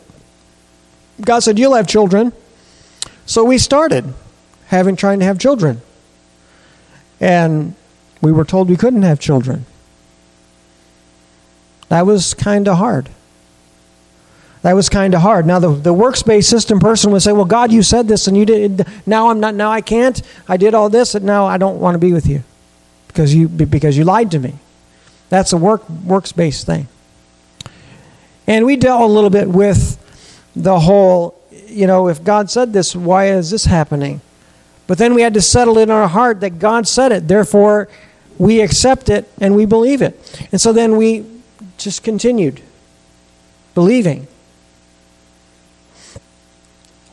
God 1.21 1.41
said, 1.41 1.57
"You'll 1.57 1.77
have 1.77 1.87
children." 1.87 2.33
So 3.27 3.45
we 3.45 3.59
started 3.59 4.13
having 4.67 4.97
trying 4.97 5.21
to 5.21 5.25
have 5.25 5.39
children. 5.39 5.81
And 7.21 7.77
we 8.25 8.33
were 8.33 8.45
told 8.45 8.69
we 8.69 8.77
couldn't 8.77 9.03
have 9.03 9.21
children. 9.21 9.67
That 11.89 12.07
was 12.07 12.35
kind 12.35 12.67
of 12.67 12.79
hard. 12.79 13.11
That 14.63 14.73
was 14.73 14.89
kind 14.89 15.15
of 15.15 15.21
hard. 15.21 15.47
Now 15.47 15.59
the, 15.59 15.69
the 15.69 15.93
works-based 15.93 16.49
system 16.49 16.81
person 16.81 17.13
would 17.13 17.21
say, 17.21 17.33
"Well, 17.33 17.45
God, 17.45 17.71
you 17.71 17.83
said 17.83 18.09
this, 18.09 18.27
and 18.27 18.37
you 18.37 18.47
did. 18.47 18.87
Now 19.07 19.29
I'm 19.29 19.39
not. 19.39 19.55
Now 19.55 19.71
I 19.71 19.83
can't. 19.83 20.21
I 20.49 20.57
did 20.57 20.75
all 20.75 20.89
this, 20.89 21.15
and 21.15 21.25
now 21.25 21.45
I 21.45 21.59
don't 21.59 21.79
want 21.79 21.95
to 21.95 21.99
be 21.99 22.13
with 22.13 22.27
you 22.27 22.43
because 23.09 23.35
you 23.35 23.47
because 23.49 23.97
you 23.97 24.05
lied 24.05 24.31
to 24.31 24.39
me." 24.39 24.55
That's 25.29 25.53
a 25.53 25.57
work 25.57 25.89
works-based 25.89 26.65
thing. 26.65 26.89
And 28.47 28.67
we 28.67 28.77
dealt 28.77 29.03
a 29.03 29.07
little 29.07 29.31
bit 29.31 29.49
with 29.49 29.99
the 30.55 30.79
whole, 30.81 31.41
you 31.67 31.87
know, 31.87 32.09
if 32.09 32.23
God 32.23 32.51
said 32.51 32.73
this, 32.73 32.95
why 32.95 33.29
is 33.29 33.51
this 33.51 33.65
happening? 33.65 34.21
But 34.87 34.99
then 34.99 35.15
we 35.15 35.23
had 35.23 35.35
to 35.35 35.41
settle 35.41 35.79
in 35.79 35.91
our 35.91 36.09
heart 36.09 36.41
that 36.41 36.59
God 36.59 36.87
said 36.87 37.11
it. 37.11 37.27
Therefore, 37.27 37.89
we 38.39 38.61
accept 38.61 39.09
it 39.09 39.31
and 39.41 39.55
we 39.55 39.65
believe 39.65 40.03
it. 40.03 40.49
And 40.53 40.61
so 40.61 40.73
then 40.73 40.97
we 40.97 41.25
just 41.79 42.03
continued 42.03 42.61
believing. 43.75 44.27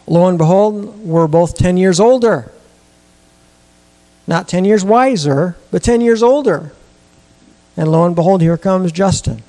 Lo 0.07 0.27
and 0.27 0.37
behold, 0.37 0.99
we're 0.99 1.27
both 1.27 1.57
10 1.57 1.77
years 1.77 1.99
older. 1.99 2.51
Not 4.27 4.47
10 4.47 4.65
years 4.65 4.83
wiser, 4.83 5.55
but 5.71 5.83
10 5.83 6.01
years 6.01 6.21
older. 6.21 6.73
And 7.77 7.91
lo 7.91 8.05
and 8.05 8.15
behold, 8.15 8.41
here 8.41 8.57
comes 8.57 8.91
Justin. 8.91 9.43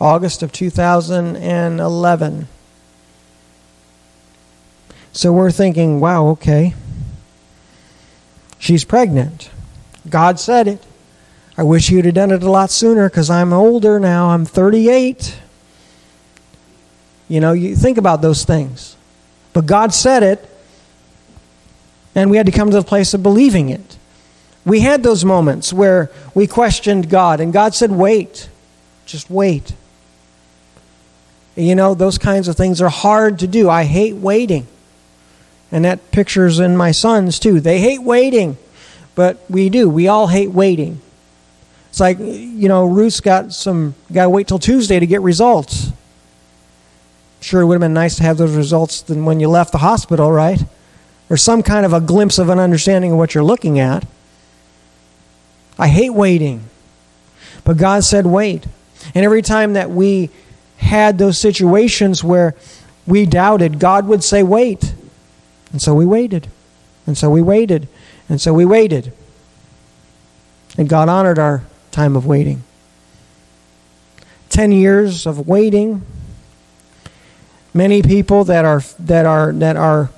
August 0.00 0.42
of 0.42 0.52
2011. 0.52 2.48
So 5.12 5.32
we're 5.32 5.50
thinking, 5.50 6.00
wow, 6.00 6.26
okay. 6.28 6.74
She's 8.58 8.84
pregnant. 8.84 9.50
God 10.08 10.38
said 10.38 10.68
it. 10.68 10.84
I 11.56 11.62
wish 11.62 11.90
you'd 11.90 12.04
have 12.04 12.14
done 12.14 12.30
it 12.30 12.42
a 12.42 12.50
lot 12.50 12.70
sooner 12.70 13.08
because 13.08 13.30
I'm 13.30 13.52
older 13.52 14.00
now. 14.00 14.30
I'm 14.30 14.44
38. 14.44 15.40
You 17.28 17.40
know, 17.40 17.52
you 17.52 17.76
think 17.76 17.96
about 17.96 18.22
those 18.22 18.44
things. 18.44 18.96
But 19.52 19.66
God 19.66 19.94
said 19.94 20.22
it, 20.22 20.48
and 22.14 22.30
we 22.30 22.36
had 22.36 22.46
to 22.46 22.52
come 22.52 22.70
to 22.70 22.76
the 22.76 22.82
place 22.82 23.14
of 23.14 23.22
believing 23.22 23.68
it. 23.68 23.96
We 24.64 24.80
had 24.80 25.02
those 25.02 25.24
moments 25.24 25.72
where 25.72 26.10
we 26.34 26.46
questioned 26.46 27.08
God, 27.08 27.40
and 27.40 27.52
God 27.52 27.74
said, 27.74 27.92
Wait, 27.92 28.48
just 29.06 29.30
wait. 29.30 29.74
You 31.56 31.74
know, 31.74 31.94
those 31.94 32.18
kinds 32.18 32.48
of 32.48 32.56
things 32.56 32.82
are 32.82 32.88
hard 32.88 33.38
to 33.38 33.46
do. 33.46 33.70
I 33.70 33.84
hate 33.84 34.16
waiting. 34.16 34.66
And 35.70 35.84
that 35.84 36.10
picture's 36.10 36.58
in 36.58 36.76
my 36.76 36.90
sons 36.90 37.38
too. 37.38 37.60
They 37.60 37.80
hate 37.80 38.02
waiting, 38.02 38.56
but 39.14 39.44
we 39.48 39.68
do. 39.68 39.88
We 39.88 40.08
all 40.08 40.26
hate 40.26 40.50
waiting. 40.50 41.00
It's 41.90 42.00
like, 42.00 42.18
you 42.18 42.68
know, 42.68 42.86
Ruth's 42.86 43.20
got 43.20 43.52
some, 43.52 43.94
got 44.12 44.24
to 44.24 44.30
wait 44.30 44.48
till 44.48 44.58
Tuesday 44.58 44.98
to 44.98 45.06
get 45.06 45.20
results. 45.20 45.92
Sure, 47.40 47.60
it 47.60 47.66
would 47.66 47.74
have 47.74 47.80
been 47.80 47.94
nice 47.94 48.16
to 48.16 48.22
have 48.24 48.36
those 48.36 48.56
results 48.56 49.02
than 49.02 49.24
when 49.24 49.38
you 49.38 49.48
left 49.48 49.70
the 49.70 49.78
hospital, 49.78 50.32
right? 50.32 50.60
Or 51.30 51.36
some 51.36 51.62
kind 51.62 51.86
of 51.86 51.92
a 51.92 52.00
glimpse 52.00 52.38
of 52.38 52.48
an 52.48 52.58
understanding 52.58 53.12
of 53.12 53.18
what 53.18 53.34
you're 53.34 53.44
looking 53.44 53.78
at. 53.78 54.06
I 55.78 55.88
hate 55.88 56.10
waiting. 56.10 56.64
But 57.64 57.76
God 57.76 58.04
said, 58.04 58.26
wait. 58.26 58.66
And 59.14 59.24
every 59.24 59.42
time 59.42 59.74
that 59.74 59.90
we 59.90 60.30
had 60.78 61.18
those 61.18 61.38
situations 61.38 62.24
where 62.24 62.54
we 63.06 63.26
doubted, 63.26 63.78
God 63.78 64.06
would 64.08 64.24
say, 64.24 64.42
wait. 64.42 64.94
And 65.72 65.80
so 65.80 65.94
we 65.94 66.06
waited. 66.06 66.48
And 67.06 67.16
so 67.16 67.30
we 67.30 67.42
waited. 67.42 67.88
And 68.28 68.40
so 68.40 68.52
we 68.52 68.64
waited. 68.64 69.12
And 70.76 70.88
God 70.88 71.08
honored 71.08 71.38
our 71.38 71.62
time 71.90 72.16
of 72.16 72.26
waiting. 72.26 72.62
Ten 74.48 74.72
years 74.72 75.26
of 75.26 75.46
waiting 75.46 76.04
Many 77.76 78.02
people 78.02 78.44
that 78.44 78.64
are 78.64 78.82
that 79.00 79.26
are 79.26 79.52
that 79.52 79.76
are 79.76 80.10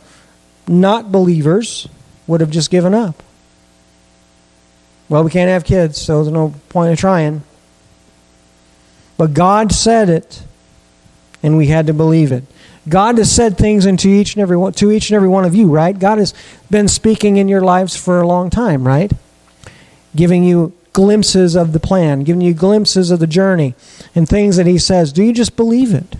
not 0.68 1.10
believers 1.10 1.88
would 2.26 2.42
have 2.42 2.50
just 2.50 2.70
given 2.70 2.92
up. 2.92 3.22
Well, 5.08 5.24
we 5.24 5.30
can't 5.30 5.48
have 5.48 5.64
kids, 5.64 5.98
so 5.98 6.22
there's 6.22 6.34
no 6.34 6.54
point 6.68 6.92
of 6.92 6.98
trying. 6.98 7.42
But 9.16 9.32
God 9.32 9.72
said 9.72 10.10
it, 10.10 10.42
and 11.42 11.56
we 11.56 11.68
had 11.68 11.86
to 11.86 11.94
believe 11.94 12.30
it. 12.30 12.44
God 12.88 13.18
has 13.18 13.30
said 13.30 13.58
things 13.58 13.86
into 13.86 14.08
each 14.08 14.34
and 14.34 14.42
every 14.42 14.56
one, 14.56 14.72
to 14.74 14.92
each 14.92 15.10
and 15.10 15.16
every 15.16 15.28
one 15.28 15.44
of 15.44 15.54
you, 15.54 15.68
right? 15.68 15.98
God 15.98 16.18
has 16.18 16.34
been 16.70 16.88
speaking 16.88 17.36
in 17.36 17.48
your 17.48 17.60
lives 17.60 17.96
for 17.96 18.20
a 18.20 18.26
long 18.26 18.50
time, 18.50 18.86
right? 18.86 19.12
Giving 20.14 20.44
you 20.44 20.72
glimpses 20.92 21.54
of 21.56 21.72
the 21.72 21.80
plan, 21.80 22.22
giving 22.22 22.40
you 22.40 22.54
glimpses 22.54 23.10
of 23.10 23.18
the 23.18 23.26
journey, 23.26 23.74
and 24.14 24.28
things 24.28 24.56
that 24.56 24.66
He 24.66 24.78
says. 24.78 25.12
Do 25.12 25.22
you 25.22 25.32
just 25.32 25.56
believe 25.56 25.92
it? 25.92 26.16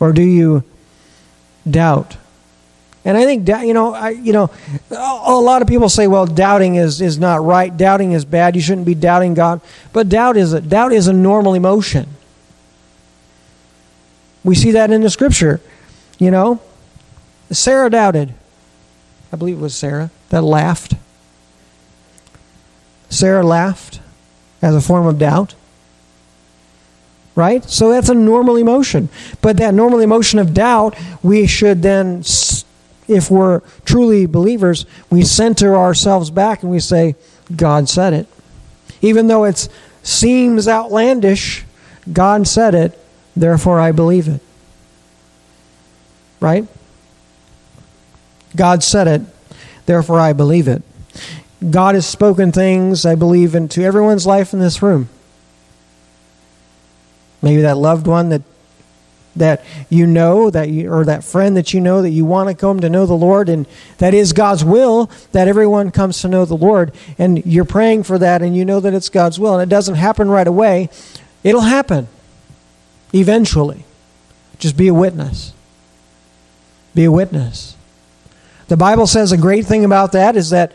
or 0.00 0.12
do 0.12 0.22
you 0.22 0.64
doubt? 1.70 2.16
And 3.04 3.16
I 3.16 3.24
think 3.24 3.46
you 3.48 3.72
know, 3.72 3.94
I, 3.94 4.10
you 4.10 4.32
know, 4.32 4.50
a 4.90 5.32
lot 5.32 5.62
of 5.62 5.68
people 5.68 5.88
say, 5.88 6.06
"Well, 6.06 6.26
doubting 6.26 6.74
is, 6.74 7.00
is 7.00 7.18
not 7.18 7.42
right. 7.42 7.74
Doubting 7.74 8.12
is 8.12 8.24
bad. 8.24 8.56
You 8.56 8.62
shouldn't 8.62 8.86
be 8.86 8.94
doubting 8.94 9.34
God." 9.34 9.60
But 9.92 10.08
doubt 10.08 10.36
is 10.36 10.52
a, 10.52 10.60
doubt 10.60 10.92
is 10.92 11.06
a 11.06 11.12
normal 11.12 11.54
emotion. 11.54 12.08
We 14.44 14.54
see 14.54 14.72
that 14.72 14.90
in 14.90 15.02
the 15.02 15.10
Scripture. 15.10 15.60
You 16.18 16.30
know, 16.30 16.60
Sarah 17.50 17.90
doubted. 17.90 18.34
I 19.32 19.36
believe 19.36 19.58
it 19.58 19.60
was 19.60 19.74
Sarah 19.74 20.10
that 20.30 20.42
laughed. 20.42 20.94
Sarah 23.08 23.42
laughed 23.42 24.00
as 24.62 24.74
a 24.74 24.80
form 24.80 25.06
of 25.06 25.18
doubt 25.18 25.54
right? 27.34 27.64
So 27.64 27.90
that's 27.90 28.10
a 28.10 28.14
normal 28.14 28.56
emotion. 28.56 29.08
But 29.40 29.56
that 29.58 29.72
normal 29.72 30.00
emotion 30.00 30.38
of 30.38 30.52
doubt, 30.52 30.94
we 31.22 31.46
should 31.46 31.82
then, 31.82 32.22
if 33.08 33.30
we're 33.30 33.60
truly 33.86 34.26
believers, 34.26 34.84
we 35.08 35.22
center 35.22 35.74
ourselves 35.74 36.30
back 36.30 36.62
and 36.62 36.70
we 36.70 36.80
say, 36.80 37.16
God 37.54 37.88
said 37.88 38.12
it. 38.12 38.26
Even 39.00 39.28
though 39.28 39.44
it 39.44 39.68
seems 40.02 40.68
outlandish, 40.68 41.64
God 42.12 42.46
said 42.46 42.74
it, 42.74 42.98
therefore 43.40 43.80
I 43.80 43.92
believe 43.92 44.28
it. 44.28 44.40
Right? 46.38 46.66
God 48.54 48.82
said 48.82 49.06
it, 49.08 49.22
therefore 49.86 50.20
I 50.20 50.32
believe 50.32 50.68
it. 50.68 50.82
God 51.68 51.94
has 51.94 52.06
spoken 52.06 52.52
things, 52.52 53.04
I 53.04 53.14
believe, 53.14 53.54
into 53.54 53.82
everyone's 53.82 54.26
life 54.26 54.52
in 54.52 54.60
this 54.60 54.82
room. 54.82 55.08
Maybe 57.42 57.62
that 57.62 57.76
loved 57.76 58.06
one 58.06 58.30
that 58.30 58.42
that 59.36 59.64
you 59.88 60.06
know 60.06 60.50
that 60.50 60.68
you, 60.68 60.92
or 60.92 61.04
that 61.04 61.22
friend 61.22 61.56
that 61.56 61.72
you 61.72 61.80
know 61.80 62.02
that 62.02 62.10
you 62.10 62.24
want 62.24 62.48
to 62.48 62.54
come 62.54 62.80
to 62.80 62.90
know 62.90 63.06
the 63.06 63.14
Lord 63.14 63.48
and 63.48 63.64
that 63.98 64.12
is 64.12 64.32
God's 64.32 64.64
will 64.64 65.08
that 65.30 65.46
everyone 65.46 65.92
comes 65.92 66.20
to 66.22 66.28
know 66.28 66.44
the 66.44 66.56
Lord 66.56 66.92
and 67.16 67.44
you're 67.46 67.64
praying 67.64 68.02
for 68.02 68.18
that 68.18 68.42
and 68.42 68.56
you 68.56 68.64
know 68.64 68.80
that 68.80 68.92
it's 68.92 69.08
God's 69.08 69.38
will 69.38 69.54
and 69.54 69.62
it 69.62 69.72
doesn't 69.72 69.94
happen 69.94 70.28
right 70.28 70.48
away 70.48 70.88
it'll 71.44 71.60
happen 71.60 72.08
eventually 73.12 73.84
just 74.58 74.76
be 74.76 74.88
a 74.88 74.94
witness. 74.94 75.52
Be 76.94 77.04
a 77.04 77.12
witness. 77.12 77.76
The 78.68 78.76
Bible 78.76 79.06
says 79.06 79.32
a 79.32 79.36
great 79.36 79.66
thing 79.66 79.84
about 79.84 80.12
that 80.12 80.36
is 80.36 80.50
that 80.50 80.72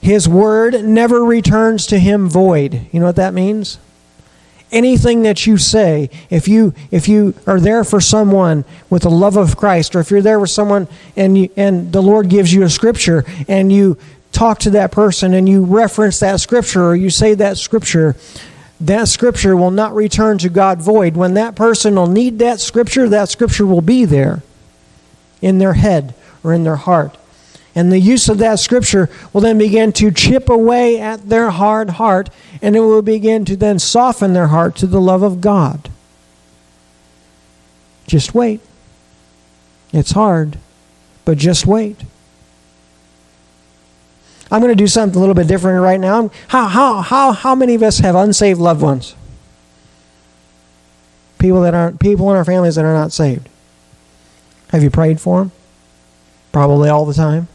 his 0.00 0.28
word 0.28 0.84
never 0.84 1.24
returns 1.24 1.86
to 1.88 1.98
him 1.98 2.28
void. 2.28 2.86
You 2.92 3.00
know 3.00 3.06
what 3.06 3.16
that 3.16 3.34
means? 3.34 3.78
Anything 4.70 5.22
that 5.22 5.46
you 5.46 5.56
say 5.56 6.10
if 6.28 6.46
you 6.46 6.74
if 6.90 7.08
you 7.08 7.34
are 7.46 7.58
there 7.58 7.84
for 7.84 8.00
someone 8.00 8.64
with 8.90 9.02
the 9.02 9.10
love 9.10 9.38
of 9.38 9.56
christ 9.56 9.96
or 9.96 10.00
if 10.00 10.10
you're 10.10 10.20
there 10.20 10.38
with 10.38 10.50
someone 10.50 10.86
and 11.16 11.38
you, 11.38 11.48
and 11.56 11.90
the 11.90 12.02
lord 12.02 12.28
gives 12.28 12.52
you 12.52 12.62
a 12.64 12.68
scripture 12.68 13.24
and 13.48 13.72
you 13.72 13.96
talk 14.30 14.58
to 14.58 14.70
that 14.70 14.92
person 14.92 15.32
and 15.32 15.48
you 15.48 15.64
reference 15.64 16.20
that 16.20 16.38
scripture 16.38 16.84
or 16.84 16.94
you 16.94 17.08
say 17.08 17.32
that 17.32 17.56
scripture 17.56 18.14
that 18.80 19.08
scripture 19.08 19.56
will 19.56 19.70
not 19.70 19.94
return 19.94 20.38
to 20.38 20.48
god 20.48 20.80
void 20.80 21.16
when 21.16 21.34
that 21.34 21.54
person 21.54 21.94
will 21.94 22.06
need 22.06 22.38
that 22.38 22.60
scripture 22.60 23.08
that 23.08 23.28
scripture 23.28 23.66
will 23.66 23.80
be 23.80 24.04
there 24.04 24.42
in 25.42 25.58
their 25.58 25.74
head 25.74 26.14
or 26.42 26.52
in 26.52 26.64
their 26.64 26.76
heart 26.76 27.16
and 27.78 27.92
the 27.92 28.00
use 28.00 28.28
of 28.28 28.38
that 28.38 28.58
scripture 28.58 29.08
will 29.32 29.40
then 29.40 29.56
begin 29.56 29.92
to 29.92 30.10
chip 30.10 30.48
away 30.48 31.00
at 31.00 31.28
their 31.28 31.50
hard 31.50 31.90
heart, 31.90 32.28
and 32.60 32.74
it 32.74 32.80
will 32.80 33.02
begin 33.02 33.44
to 33.44 33.56
then 33.56 33.78
soften 33.78 34.32
their 34.32 34.48
heart 34.48 34.74
to 34.76 34.86
the 34.88 35.00
love 35.00 35.22
of 35.22 35.40
God. 35.40 35.88
Just 38.08 38.34
wait. 38.34 38.60
It's 39.92 40.10
hard, 40.10 40.58
but 41.24 41.38
just 41.38 41.66
wait. 41.66 41.98
I'm 44.50 44.60
going 44.62 44.72
to 44.72 44.76
do 44.76 44.86
something 44.86 45.16
a 45.16 45.20
little 45.20 45.34
bit 45.34 45.46
different 45.46 45.82
right 45.82 46.00
now. 46.00 46.30
How, 46.48 46.68
how, 46.68 47.00
how, 47.02 47.32
how 47.32 47.54
many 47.54 47.74
of 47.74 47.82
us 47.82 47.98
have 47.98 48.14
unsaved 48.14 48.58
loved 48.58 48.80
ones? 48.80 49.14
People 51.38 51.60
that 51.62 51.74
aren't 51.74 52.00
people 52.00 52.30
in 52.30 52.36
our 52.36 52.44
families 52.44 52.76
that 52.76 52.84
are 52.84 52.94
not 52.94 53.12
saved. 53.12 53.48
Have 54.70 54.82
you 54.82 54.90
prayed 54.90 55.20
for 55.20 55.38
them? 55.40 55.52
Probably 56.50 56.88
all 56.88 57.04
the 57.04 57.14
time. 57.14 57.48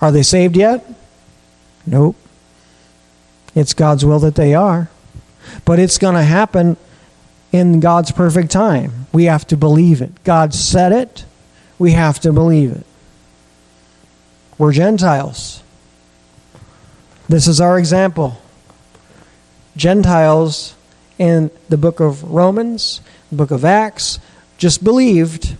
Are 0.00 0.12
they 0.12 0.22
saved 0.22 0.56
yet? 0.56 0.86
Nope. 1.86 2.16
It's 3.54 3.72
God's 3.72 4.04
will 4.04 4.18
that 4.20 4.34
they 4.34 4.54
are. 4.54 4.90
But 5.64 5.78
it's 5.78 5.98
going 5.98 6.14
to 6.14 6.22
happen 6.22 6.76
in 7.52 7.80
God's 7.80 8.10
perfect 8.10 8.50
time. 8.50 9.06
We 9.12 9.24
have 9.24 9.46
to 9.46 9.56
believe 9.56 10.02
it. 10.02 10.22
God 10.24 10.52
said 10.52 10.92
it. 10.92 11.24
We 11.78 11.92
have 11.92 12.20
to 12.20 12.32
believe 12.32 12.72
it. 12.72 12.86
We're 14.58 14.72
Gentiles. 14.72 15.63
This 17.28 17.48
is 17.48 17.60
our 17.60 17.78
example. 17.78 18.40
Gentiles 19.76 20.74
in 21.18 21.50
the 21.68 21.76
book 21.76 22.00
of 22.00 22.22
Romans, 22.24 23.00
the 23.30 23.36
book 23.36 23.50
of 23.50 23.64
Acts, 23.64 24.18
just 24.58 24.84
believed. 24.84 25.56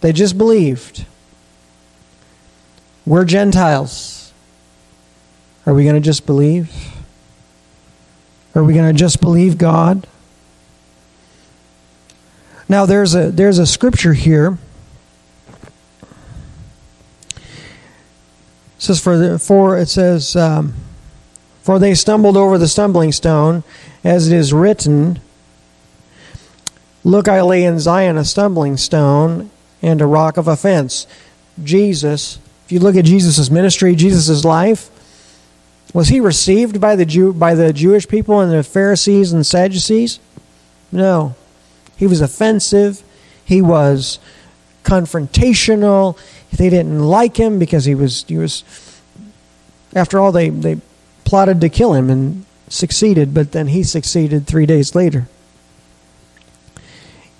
They 0.00 0.12
just 0.12 0.36
believed. 0.36 1.06
We're 3.06 3.24
Gentiles. 3.24 4.32
Are 5.64 5.74
we 5.74 5.84
going 5.84 5.94
to 5.94 6.00
just 6.00 6.26
believe? 6.26 6.70
Are 8.54 8.64
we 8.64 8.74
going 8.74 8.92
to 8.92 8.98
just 8.98 9.20
believe 9.20 9.58
God? 9.58 10.06
Now 12.68 12.84
there's 12.84 13.14
a 13.14 13.30
there's 13.30 13.58
a 13.58 13.66
scripture 13.66 14.12
here 14.12 14.58
says 18.86 19.00
for 19.00 19.16
the, 19.16 19.38
for 19.38 19.76
it 19.76 19.88
says 19.88 20.36
um, 20.36 20.74
for 21.66 21.78
they 21.80 21.94
stumbled 21.94 22.36
over 22.36 22.58
the 22.58 22.68
stumbling 22.68 23.10
stone, 23.10 23.64
as 24.04 24.30
it 24.30 24.36
is 24.36 24.52
written. 24.52 25.18
Look, 27.02 27.26
I 27.26 27.42
lay 27.42 27.64
in 27.64 27.80
Zion 27.80 28.16
a 28.16 28.24
stumbling 28.24 28.76
stone 28.76 29.50
and 29.82 30.00
a 30.00 30.06
rock 30.06 30.36
of 30.36 30.46
offense. 30.46 31.08
Jesus, 31.62 32.38
if 32.64 32.72
you 32.72 32.78
look 32.78 32.94
at 32.94 33.04
Jesus' 33.04 33.50
ministry, 33.50 33.96
Jesus' 33.96 34.44
life, 34.44 34.90
was 35.92 36.08
he 36.08 36.20
received 36.20 36.80
by 36.80 36.94
the 36.94 37.04
Jew, 37.04 37.32
by 37.32 37.54
the 37.54 37.72
Jewish 37.72 38.06
people 38.06 38.40
and 38.40 38.52
the 38.52 38.62
Pharisees 38.62 39.32
and 39.32 39.44
Sadducees? 39.44 40.20
No. 40.92 41.34
He 41.96 42.06
was 42.06 42.20
offensive. 42.20 43.02
He 43.44 43.60
was 43.60 44.20
confrontational. 44.84 46.16
They 46.56 46.70
didn't 46.70 46.98
like 46.98 47.36
him 47.36 47.58
because 47.58 47.84
he 47.84 47.94
was 47.94 48.24
he 48.26 48.38
was 48.38 48.64
after 49.96 50.20
all 50.20 50.30
they, 50.30 50.50
they 50.50 50.78
plotted 51.24 51.60
to 51.62 51.68
kill 51.68 51.94
him 51.94 52.10
and 52.10 52.44
succeeded, 52.68 53.32
but 53.32 53.52
then 53.52 53.68
he 53.68 53.82
succeeded 53.82 54.46
three 54.46 54.66
days 54.66 54.94
later. 54.94 55.26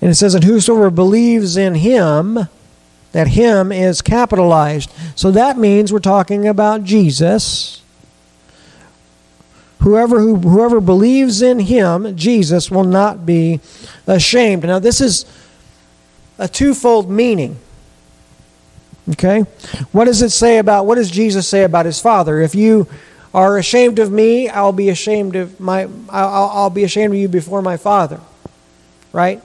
And 0.01 0.11
it 0.11 0.15
says, 0.15 0.35
And 0.35 0.45
whosoever 0.45 0.91
believes 0.91 1.57
in 1.57 1.77
him, 1.77 2.49
that 3.13 3.29
him 3.29 3.73
is 3.73 4.03
capitalized. 4.03 4.91
So 5.15 5.31
that 5.31 5.59
means 5.59 5.93
we're 5.93 5.99
talking 6.01 6.47
about 6.47 6.85
Jesus. 6.85 7.83
Whoever 9.81 10.21
who, 10.21 10.37
whoever 10.37 10.81
believes 10.81 11.43
in 11.43 11.61
him, 11.61 12.17
Jesus, 12.17 12.71
will 12.71 12.85
not 12.85 13.25
be 13.25 13.61
ashamed. 14.07 14.65
Now 14.65 14.79
this 14.79 15.01
is 15.01 15.27
a 16.39 16.49
twofold 16.49 17.11
meaning. 17.11 17.59
Okay? 19.11 19.41
What 19.93 20.07
does 20.07 20.23
it 20.23 20.31
say 20.31 20.59
about 20.59 20.87
what 20.87 20.97
does 20.97 21.11
Jesus 21.11 21.49
say 21.49 21.63
about 21.63 21.87
his 21.87 22.01
Father? 22.01 22.41
If 22.41 22.55
you 22.55 22.89
are 23.33 23.59
ashamed 23.59 23.99
of 23.99 24.11
me, 24.11 24.49
I'll 24.49 24.73
be 24.73 24.89
ashamed 24.89 25.37
of 25.37 25.61
my 25.61 25.89
I'll, 26.09 26.51
I'll 26.53 26.71
be 26.71 26.85
ashamed 26.85 27.15
of 27.15 27.21
you 27.21 27.29
before 27.29 27.63
my 27.63 27.77
Father. 27.77 28.21
Right? 29.13 29.43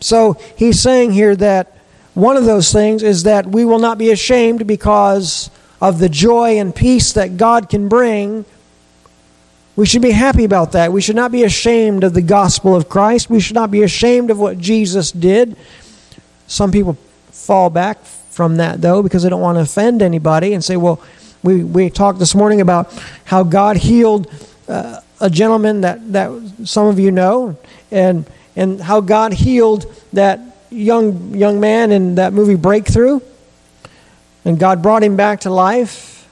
So 0.00 0.34
he's 0.56 0.80
saying 0.80 1.12
here 1.12 1.34
that 1.36 1.76
one 2.14 2.36
of 2.36 2.44
those 2.44 2.72
things 2.72 3.02
is 3.02 3.24
that 3.24 3.46
we 3.46 3.64
will 3.64 3.78
not 3.78 3.98
be 3.98 4.10
ashamed 4.10 4.66
because 4.66 5.50
of 5.80 5.98
the 5.98 6.08
joy 6.08 6.58
and 6.58 6.74
peace 6.74 7.12
that 7.12 7.36
God 7.36 7.68
can 7.68 7.88
bring. 7.88 8.44
We 9.76 9.86
should 9.86 10.02
be 10.02 10.10
happy 10.10 10.44
about 10.44 10.72
that. 10.72 10.92
We 10.92 11.00
should 11.00 11.16
not 11.16 11.30
be 11.30 11.44
ashamed 11.44 12.02
of 12.02 12.14
the 12.14 12.22
gospel 12.22 12.74
of 12.74 12.88
Christ. 12.88 13.30
We 13.30 13.40
should 13.40 13.54
not 13.54 13.70
be 13.70 13.82
ashamed 13.82 14.30
of 14.30 14.38
what 14.38 14.58
Jesus 14.58 15.12
did. 15.12 15.56
Some 16.48 16.72
people 16.72 16.96
fall 17.30 17.70
back 17.70 18.04
from 18.38 18.58
that, 18.58 18.80
though, 18.80 19.02
because 19.02 19.24
they 19.24 19.28
don't 19.28 19.40
want 19.40 19.56
to 19.56 19.62
offend 19.62 20.00
anybody 20.00 20.54
and 20.54 20.64
say, 20.64 20.76
well, 20.76 21.02
we, 21.42 21.64
we 21.64 21.90
talked 21.90 22.20
this 22.20 22.36
morning 22.36 22.60
about 22.60 22.88
how 23.24 23.42
God 23.42 23.76
healed 23.76 24.32
uh, 24.68 25.00
a 25.20 25.28
gentleman 25.28 25.80
that, 25.80 26.12
that 26.12 26.30
some 26.62 26.86
of 26.86 27.00
you 27.00 27.10
know, 27.10 27.58
and, 27.90 28.24
and 28.54 28.80
how 28.80 29.00
God 29.00 29.32
healed 29.32 29.92
that 30.12 30.38
young, 30.70 31.34
young 31.34 31.58
man 31.58 31.90
in 31.90 32.14
that 32.14 32.32
movie 32.32 32.54
Breakthrough, 32.54 33.18
and 34.44 34.56
God 34.56 34.84
brought 34.84 35.02
him 35.02 35.16
back 35.16 35.40
to 35.40 35.50
life. 35.50 36.28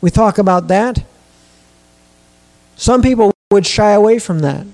We 0.00 0.08
talk 0.08 0.38
about 0.38 0.68
that. 0.68 1.04
Some 2.76 3.02
people 3.02 3.30
would 3.50 3.66
shy 3.66 3.90
away 3.90 4.18
from 4.18 4.38
that 4.38 4.66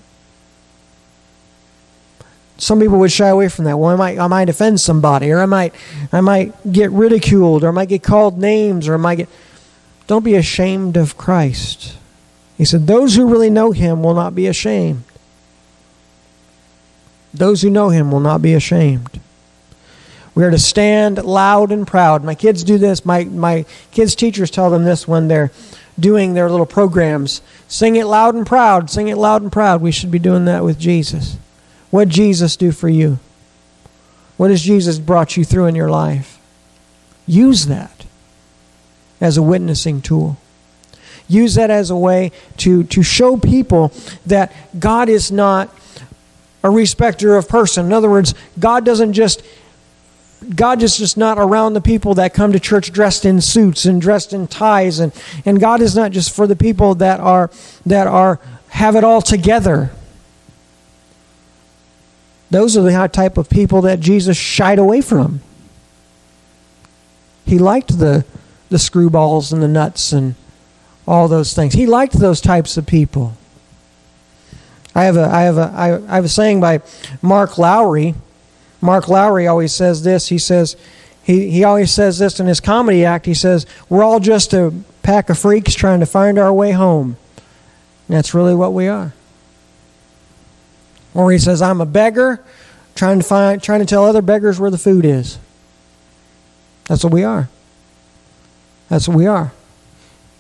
some 2.59 2.81
people 2.81 2.99
would 2.99 3.12
shy 3.12 3.29
away 3.29 3.49
from 3.49 3.64
that. 3.64 3.79
Well, 3.79 3.90
I 3.90 3.97
might, 3.97 4.18
I 4.18 4.27
might 4.27 4.49
offend 4.49 4.81
somebody, 4.81 5.31
or 5.31 5.40
I 5.40 5.47
might, 5.47 5.75
I 6.12 6.21
might 6.21 6.53
get 6.71 6.90
ridiculed, 6.90 7.64
or 7.64 7.68
I 7.68 7.71
might 7.71 7.88
get 7.88 8.03
called 8.03 8.38
names, 8.38 8.88
or 8.88 8.94
I 8.94 8.99
might 8.99 9.14
get. 9.16 9.29
Don't 10.09 10.25
be 10.25 10.35
ashamed 10.35 10.97
of 10.97 11.16
Christ. 11.16 11.97
He 12.57 12.64
said, 12.64 12.87
Those 12.87 13.14
who 13.14 13.29
really 13.29 13.51
know 13.51 13.71
him 13.71 14.03
will 14.03 14.14
not 14.14 14.35
be 14.35 14.49
ashamed. 14.49 15.05
Those 17.33 17.62
who 17.62 17.71
know 17.71 17.90
him 17.90 18.11
will 18.11 18.21
not 18.21 18.42
be 18.42 18.55
ashamed. 18.55 19.21
We 20.35 20.44
are 20.44 20.51
to 20.51 20.59
stand 20.59 21.23
loud 21.25 21.71
and 21.71 21.87
proud. 21.87 22.25
My 22.25 22.35
kids 22.35 22.64
do 22.64 22.79
this. 22.79 23.05
My, 23.05 23.25
my 23.25 23.64
kids' 23.90 24.14
teachers 24.14 24.51
tell 24.51 24.71
them 24.71 24.85
this 24.85 25.07
when 25.07 25.29
they're 25.29 25.51
doing 25.99 26.35
their 26.35 26.51
little 26.51 26.66
programs. 26.66 27.42
Sing 27.66 27.97
it 27.97 28.07
loud 28.07 28.35
and 28.35 28.47
proud. 28.47 28.88
Sing 28.88 29.09
it 29.09 29.18
loud 29.18 29.42
and 29.42 29.53
proud. 29.53 29.81
We 29.81 29.92
should 29.92 30.11
be 30.11 30.18
doing 30.18 30.44
that 30.47 30.64
with 30.64 30.79
Jesus. 30.79 31.38
What 31.90 32.09
Jesus 32.09 32.57
do 32.57 32.72
for 32.72 32.88
you? 32.88 33.18
What 34.37 34.51
has 34.51 34.62
Jesus 34.62 34.98
brought 34.98 35.37
you 35.37 35.44
through 35.44 35.66
in 35.66 35.74
your 35.74 35.90
life? 35.90 36.38
Use 37.27 37.66
that 37.66 38.07
as 39.20 39.37
a 39.37 39.42
witnessing 39.42 40.01
tool. 40.01 40.37
Use 41.29 41.57
that 41.57 41.70
as 41.70 41.90
a 41.90 41.96
way 41.96 42.33
to, 42.59 42.85
to 42.85 43.03
show 43.03 43.37
people 43.37 43.92
that 44.24 44.53
God 44.79 45.09
is 45.09 45.31
not 45.31 45.74
a 46.62 46.70
respecter 46.70 47.37
of 47.37 47.48
person. 47.48 47.87
In 47.87 47.92
other 47.92 48.09
words, 48.09 48.35
God 48.59 48.85
doesn't 48.85 49.12
just 49.12 49.42
God 50.55 50.81
is 50.85 50.96
just 50.96 51.16
not 51.16 51.37
around 51.37 51.72
the 51.72 51.81
people 51.81 52.14
that 52.14 52.33
come 52.33 52.53
to 52.53 52.61
church 52.61 52.92
dressed 52.92 53.24
in 53.24 53.40
suits 53.40 53.85
and 53.85 54.01
dressed 54.01 54.33
in 54.33 54.46
ties 54.46 55.01
and, 55.01 55.12
and 55.44 55.59
God 55.59 55.83
is 55.83 55.96
not 55.96 56.12
just 56.12 56.33
for 56.33 56.46
the 56.46 56.55
people 56.55 56.94
that 56.96 57.18
are 57.18 57.51
that 57.87 58.07
are 58.07 58.38
have 58.68 58.94
it 58.94 59.03
all 59.03 59.20
together. 59.20 59.90
Those 62.51 62.77
are 62.77 62.83
the 62.83 63.09
type 63.13 63.37
of 63.37 63.51
people 63.51 63.83
that 63.83 64.01
Jesus 64.01 64.37
shied 64.37 64.79
away 64.79 65.01
from. 65.01 65.41
He 67.45 67.59
liked 67.59 67.99
the, 67.99 68.25
the 68.69 68.77
screwballs 68.77 69.53
and 69.53 69.63
the 69.63 69.69
nuts 69.69 70.13
and 70.13 70.35
all 71.07 71.29
those 71.29 71.55
things. 71.55 71.75
He 71.75 71.87
liked 71.87 72.15
those 72.15 72.41
types 72.41 72.77
of 72.77 72.87
people. 72.87 73.35
I 74.95 75.05
have 75.05 75.17
a, 75.17 75.25
I 75.25 75.43
have 75.43 75.59
a, 75.59 75.73
I 76.09 76.15
have 76.17 76.25
a 76.25 76.29
saying 76.29 76.61
by 76.61 76.81
Mark 77.23 77.57
Lowry. 77.57 78.15
Mark 78.81 79.09
Lowry 79.09 79.47
always 79.47 79.73
says 79.73 80.03
this. 80.03 80.29
He 80.29 80.39
says, 80.39 80.77
he, 81.23 81.51
he 81.51 81.65
always 81.65 81.93
says 81.93 82.19
this 82.19 82.41
in 82.41 82.47
his 82.47 82.61
comedy 82.61 83.05
act. 83.05 83.27
He 83.27 83.35
says, 83.35 83.67
We're 83.89 84.03
all 84.03 84.19
just 84.19 84.55
a 84.55 84.73
pack 85.03 85.29
of 85.29 85.39
freaks 85.39 85.75
trying 85.75 86.01
to 86.01 86.07
find 86.07 86.39
our 86.39 86.53
way 86.53 86.73
home. 86.73 87.17
And 88.09 88.17
that's 88.17 88.33
really 88.33 88.55
what 88.55 88.73
we 88.73 88.89
are. 88.89 89.13
Or 91.14 91.33
he 91.33 91.38
says, 91.38 91.62
I'm 91.62 91.81
a 91.81 91.87
beggar 91.87 92.42
trying 92.94 93.18
to 93.18 93.25
find 93.25 93.62
trying 93.62 93.81
to 93.81 93.87
tell 93.87 94.05
other 94.05 94.23
beggars 94.23 94.59
where 94.59 94.71
the 94.71 94.79
food 94.79 95.05
is. 95.05 95.38
That's 96.87 97.05
what 97.05 97.12
we 97.12 97.23
are. 97.23 97.49
That's 98.88 99.07
what 99.07 99.16
we 99.16 99.27
are. 99.27 99.53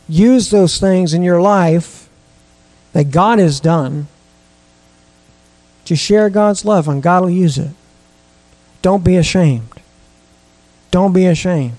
Use 0.08 0.50
those 0.50 0.78
things 0.78 1.12
in 1.12 1.22
your 1.22 1.40
life 1.40 2.08
that 2.92 3.10
God 3.10 3.38
has 3.38 3.60
done 3.60 4.08
to 5.84 5.94
share 5.94 6.30
God's 6.30 6.64
love, 6.64 6.88
and 6.88 7.02
God 7.02 7.22
will 7.22 7.30
use 7.30 7.58
it. 7.58 7.70
Don't 8.82 9.04
be 9.04 9.16
ashamed. 9.16 9.70
Don't 10.90 11.12
be 11.12 11.26
ashamed. 11.26 11.76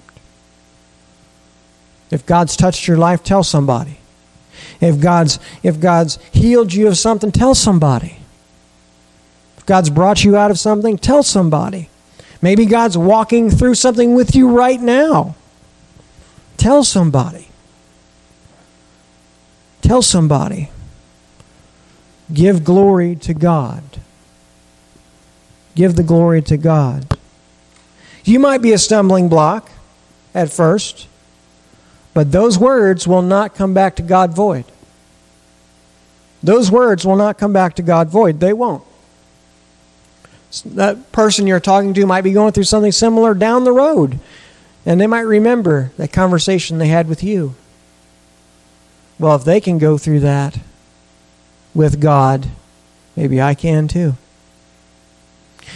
If 2.11 2.25
God's 2.25 2.55
touched 2.55 2.87
your 2.87 2.97
life, 2.97 3.23
tell 3.23 3.43
somebody. 3.43 3.99
If 4.79 4.99
God's 4.99 5.39
if 5.63 5.79
God's 5.79 6.17
healed 6.31 6.73
you 6.73 6.87
of 6.87 6.97
something, 6.97 7.31
tell 7.31 7.55
somebody. 7.55 8.18
God's 9.69 9.91
brought 9.91 10.23
you 10.23 10.35
out 10.35 10.49
of 10.49 10.57
something, 10.57 10.97
tell 10.97 11.21
somebody. 11.21 11.89
Maybe 12.41 12.65
God's 12.65 12.97
walking 12.97 13.51
through 13.51 13.75
something 13.75 14.15
with 14.15 14.35
you 14.35 14.49
right 14.49 14.81
now. 14.81 15.35
Tell 16.57 16.83
somebody. 16.83 17.49
Tell 19.83 20.01
somebody. 20.01 20.71
Give 22.33 22.63
glory 22.63 23.15
to 23.17 23.35
God. 23.35 23.83
Give 25.75 25.95
the 25.95 26.01
glory 26.01 26.41
to 26.41 26.57
God. 26.57 27.15
You 28.25 28.39
might 28.39 28.63
be 28.63 28.73
a 28.73 28.79
stumbling 28.79 29.29
block 29.29 29.69
at 30.33 30.51
first, 30.51 31.07
but 32.15 32.31
those 32.31 32.57
words 32.57 33.07
will 33.07 33.21
not 33.21 33.53
come 33.53 33.75
back 33.75 33.95
to 33.97 34.01
God 34.01 34.35
void. 34.35 34.65
Those 36.41 36.71
words 36.71 37.05
will 37.05 37.17
not 37.17 37.37
come 37.37 37.53
back 37.53 37.75
to 37.75 37.83
God 37.83 38.09
void. 38.09 38.39
They 38.39 38.51
won't 38.51 38.88
that 40.65 41.11
person 41.11 41.47
you're 41.47 41.59
talking 41.59 41.93
to 41.93 42.05
might 42.05 42.21
be 42.21 42.31
going 42.31 42.53
through 42.53 42.63
something 42.63 42.91
similar 42.91 43.33
down 43.33 43.63
the 43.63 43.71
road. 43.71 44.19
And 44.85 44.99
they 44.99 45.07
might 45.07 45.21
remember 45.21 45.91
that 45.97 46.11
conversation 46.11 46.77
they 46.77 46.87
had 46.87 47.07
with 47.07 47.23
you. 47.23 47.55
Well, 49.19 49.35
if 49.35 49.43
they 49.43 49.59
can 49.59 49.77
go 49.77 49.97
through 49.97 50.21
that 50.21 50.59
with 51.75 51.99
God, 51.99 52.47
maybe 53.15 53.41
I 53.41 53.53
can 53.53 53.87
too. 53.87 54.15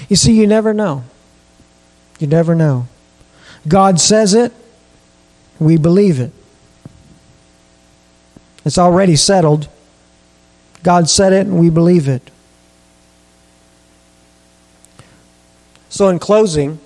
You 0.09 0.15
see, 0.15 0.33
you 0.33 0.47
never 0.47 0.73
know. 0.73 1.03
You 2.19 2.27
never 2.27 2.55
know. 2.55 2.87
God 3.67 3.99
says 3.99 4.33
it, 4.33 4.53
we 5.59 5.77
believe 5.77 6.19
it. 6.19 6.31
It's 8.65 8.77
already 8.77 9.15
settled. 9.15 9.67
God 10.83 11.09
said 11.09 11.33
it, 11.33 11.47
and 11.47 11.59
we 11.59 11.69
believe 11.69 12.07
it. 12.07 12.29
So, 15.93 16.09
in 16.09 16.17
closing, 16.17 16.79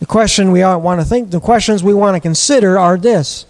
the 0.00 0.06
question 0.06 0.50
we 0.50 0.64
want 0.64 1.02
to 1.02 1.04
think, 1.04 1.30
the 1.30 1.38
questions 1.38 1.84
we 1.84 1.92
want 1.92 2.16
to 2.16 2.20
consider 2.20 2.78
are 2.78 2.96
this 2.96 3.44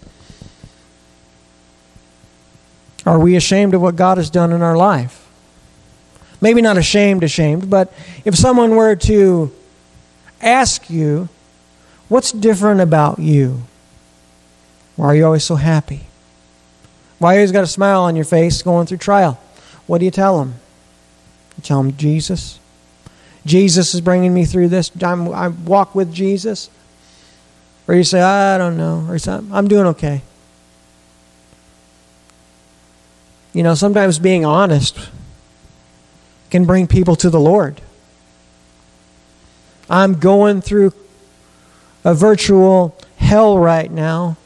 Are 3.05 3.17
we 3.17 3.37
ashamed 3.37 3.73
of 3.73 3.81
what 3.81 3.95
God 3.95 4.17
has 4.17 4.29
done 4.29 4.51
in 4.51 4.61
our 4.61 4.75
life? 4.75 5.25
Maybe 6.41 6.61
not 6.61 6.77
ashamed, 6.77 7.23
ashamed, 7.23 7.69
but 7.69 7.93
if 8.25 8.35
someone 8.35 8.75
were 8.75 8.97
to 8.97 9.49
ask 10.41 10.89
you, 10.89 11.29
What's 12.09 12.33
different 12.33 12.81
about 12.81 13.19
you? 13.19 13.61
Why 14.97 15.05
are 15.05 15.15
you 15.15 15.25
always 15.25 15.45
so 15.45 15.55
happy? 15.55 16.01
Why 17.19 17.35
you 17.35 17.39
always 17.39 17.53
got 17.53 17.63
a 17.63 17.67
smile 17.67 18.01
on 18.01 18.17
your 18.17 18.25
face 18.25 18.61
going 18.61 18.85
through 18.85 18.97
trial? 18.97 19.39
What 19.87 19.99
do 19.99 20.05
you 20.05 20.11
tell 20.11 20.39
them? 20.39 20.55
You 21.57 21.63
tell 21.63 21.81
them 21.81 21.95
Jesus. 21.97 22.59
Jesus 23.45 23.93
is 23.93 24.01
bringing 24.01 24.33
me 24.33 24.45
through 24.45 24.69
this. 24.69 24.91
I'm, 25.01 25.29
I 25.29 25.49
walk 25.49 25.95
with 25.95 26.13
Jesus. 26.13 26.69
Or 27.87 27.95
you 27.95 28.03
say, 28.03 28.21
I 28.21 28.57
don't 28.57 28.77
know. 28.77 29.05
Or 29.09 29.17
say, 29.19 29.39
I'm 29.51 29.67
doing 29.67 29.87
okay. 29.87 30.21
You 33.53 33.63
know, 33.63 33.75
sometimes 33.75 34.17
being 34.17 34.45
honest 34.45 34.97
can 36.49 36.65
bring 36.65 36.87
people 36.87 37.15
to 37.17 37.29
the 37.29 37.39
Lord. 37.39 37.81
I'm 39.89 40.19
going 40.19 40.61
through 40.61 40.93
a 42.03 42.15
virtual 42.15 42.97
hell 43.17 43.59
right 43.59 43.91
now, 43.91 44.37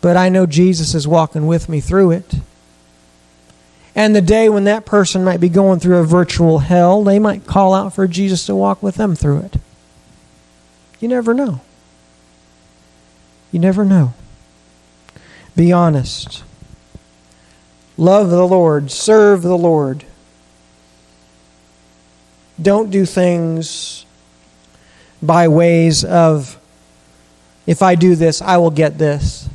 but 0.00 0.16
I 0.16 0.28
know 0.28 0.46
Jesus 0.46 0.94
is 0.94 1.06
walking 1.06 1.46
with 1.46 1.68
me 1.68 1.80
through 1.80 2.12
it. 2.12 2.34
And 3.94 4.16
the 4.16 4.22
day 4.22 4.48
when 4.48 4.64
that 4.64 4.86
person 4.86 5.22
might 5.22 5.40
be 5.40 5.48
going 5.48 5.78
through 5.78 5.98
a 5.98 6.04
virtual 6.04 6.60
hell, 6.60 7.04
they 7.04 7.18
might 7.18 7.46
call 7.46 7.74
out 7.74 7.94
for 7.94 8.06
Jesus 8.06 8.46
to 8.46 8.54
walk 8.54 8.82
with 8.82 8.94
them 8.94 9.14
through 9.14 9.40
it. 9.40 9.56
You 10.98 11.08
never 11.08 11.34
know. 11.34 11.60
You 13.50 13.58
never 13.58 13.84
know. 13.84 14.14
Be 15.54 15.72
honest. 15.72 16.42
Love 17.98 18.30
the 18.30 18.46
Lord. 18.46 18.90
Serve 18.90 19.42
the 19.42 19.58
Lord. 19.58 20.04
Don't 22.60 22.90
do 22.90 23.04
things 23.04 24.06
by 25.22 25.48
ways 25.48 26.04
of, 26.04 26.58
if 27.66 27.82
I 27.82 27.94
do 27.94 28.16
this, 28.16 28.40
I 28.40 28.56
will 28.56 28.70
get 28.70 28.96
this. 28.96 29.48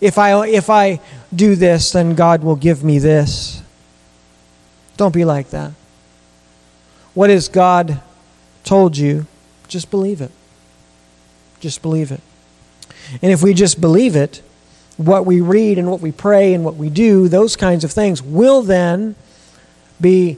If 0.00 0.16
I, 0.16 0.46
if 0.46 0.70
I 0.70 1.00
do 1.34 1.54
this, 1.54 1.92
then 1.92 2.14
God 2.14 2.42
will 2.42 2.56
give 2.56 2.82
me 2.82 2.98
this. 2.98 3.62
Don't 4.96 5.14
be 5.14 5.24
like 5.24 5.50
that. 5.50 5.72
What 7.14 7.30
has 7.30 7.48
God 7.48 8.00
told 8.64 8.96
you? 8.96 9.26
Just 9.68 9.90
believe 9.90 10.20
it. 10.20 10.30
Just 11.60 11.82
believe 11.82 12.10
it. 12.10 12.20
And 13.22 13.32
if 13.32 13.42
we 13.42 13.54
just 13.54 13.80
believe 13.80 14.16
it, 14.16 14.42
what 14.96 15.24
we 15.24 15.40
read 15.40 15.78
and 15.78 15.90
what 15.90 16.00
we 16.00 16.12
pray 16.12 16.54
and 16.54 16.64
what 16.64 16.76
we 16.76 16.90
do, 16.90 17.28
those 17.28 17.56
kinds 17.56 17.84
of 17.84 17.92
things, 17.92 18.22
will 18.22 18.62
then 18.62 19.14
be 20.00 20.36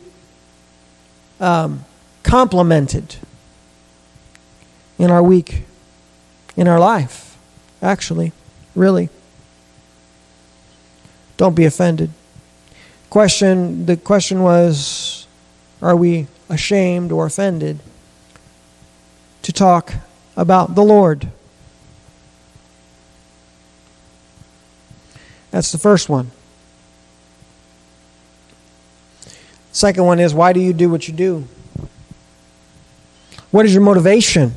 um, 1.41 1.85
complemented 2.23 3.17
in 4.99 5.11
our 5.11 5.23
week, 5.23 5.63
in 6.57 6.69
our 6.69 6.79
life, 6.79 7.39
actually, 7.81 8.33
really. 8.75 9.09
Don't 11.41 11.55
be 11.55 11.65
offended. 11.65 12.11
Question 13.09 13.87
the 13.87 13.97
question 13.97 14.43
was 14.43 15.27
are 15.81 15.97
we 15.97 16.27
ashamed 16.51 17.13
or 17.13 17.25
offended 17.25 17.79
to 19.41 19.51
talk 19.51 19.95
about 20.37 20.75
the 20.75 20.83
Lord? 20.83 21.29
That's 25.51 25.73
the 25.73 25.79
first 25.79 26.11
one. 26.11 26.31
Second 29.73 30.05
one 30.05 30.21
is 30.21 30.35
why 30.35 30.53
do 30.53 30.61
you 30.61 30.75
do 30.75 30.91
what 30.91 31.09
you 31.09 31.15
do? 31.15 31.49
What 33.51 33.65
is 33.65 33.73
your 33.73 33.83
motivation? 33.83 34.53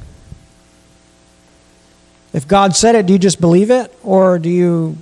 If 2.34 2.46
God 2.46 2.76
said 2.76 2.96
it, 2.96 3.06
do 3.06 3.13
you 3.13 3.19
just 3.19 3.39
believe 3.39 3.72
it 3.72 3.98
or 4.04 4.38
do 4.38 4.50
you 4.50 4.98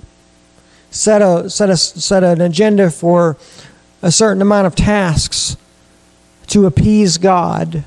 set 0.92 1.22
a 1.22 1.50
set 1.50 1.70
a 1.70 1.76
set 1.76 2.22
an 2.22 2.40
agenda 2.40 2.90
for 2.90 3.36
a 4.02 4.12
certain 4.12 4.42
amount 4.42 4.66
of 4.66 4.76
tasks 4.76 5.56
to 6.48 6.66
appease 6.66 7.18
God 7.18 7.82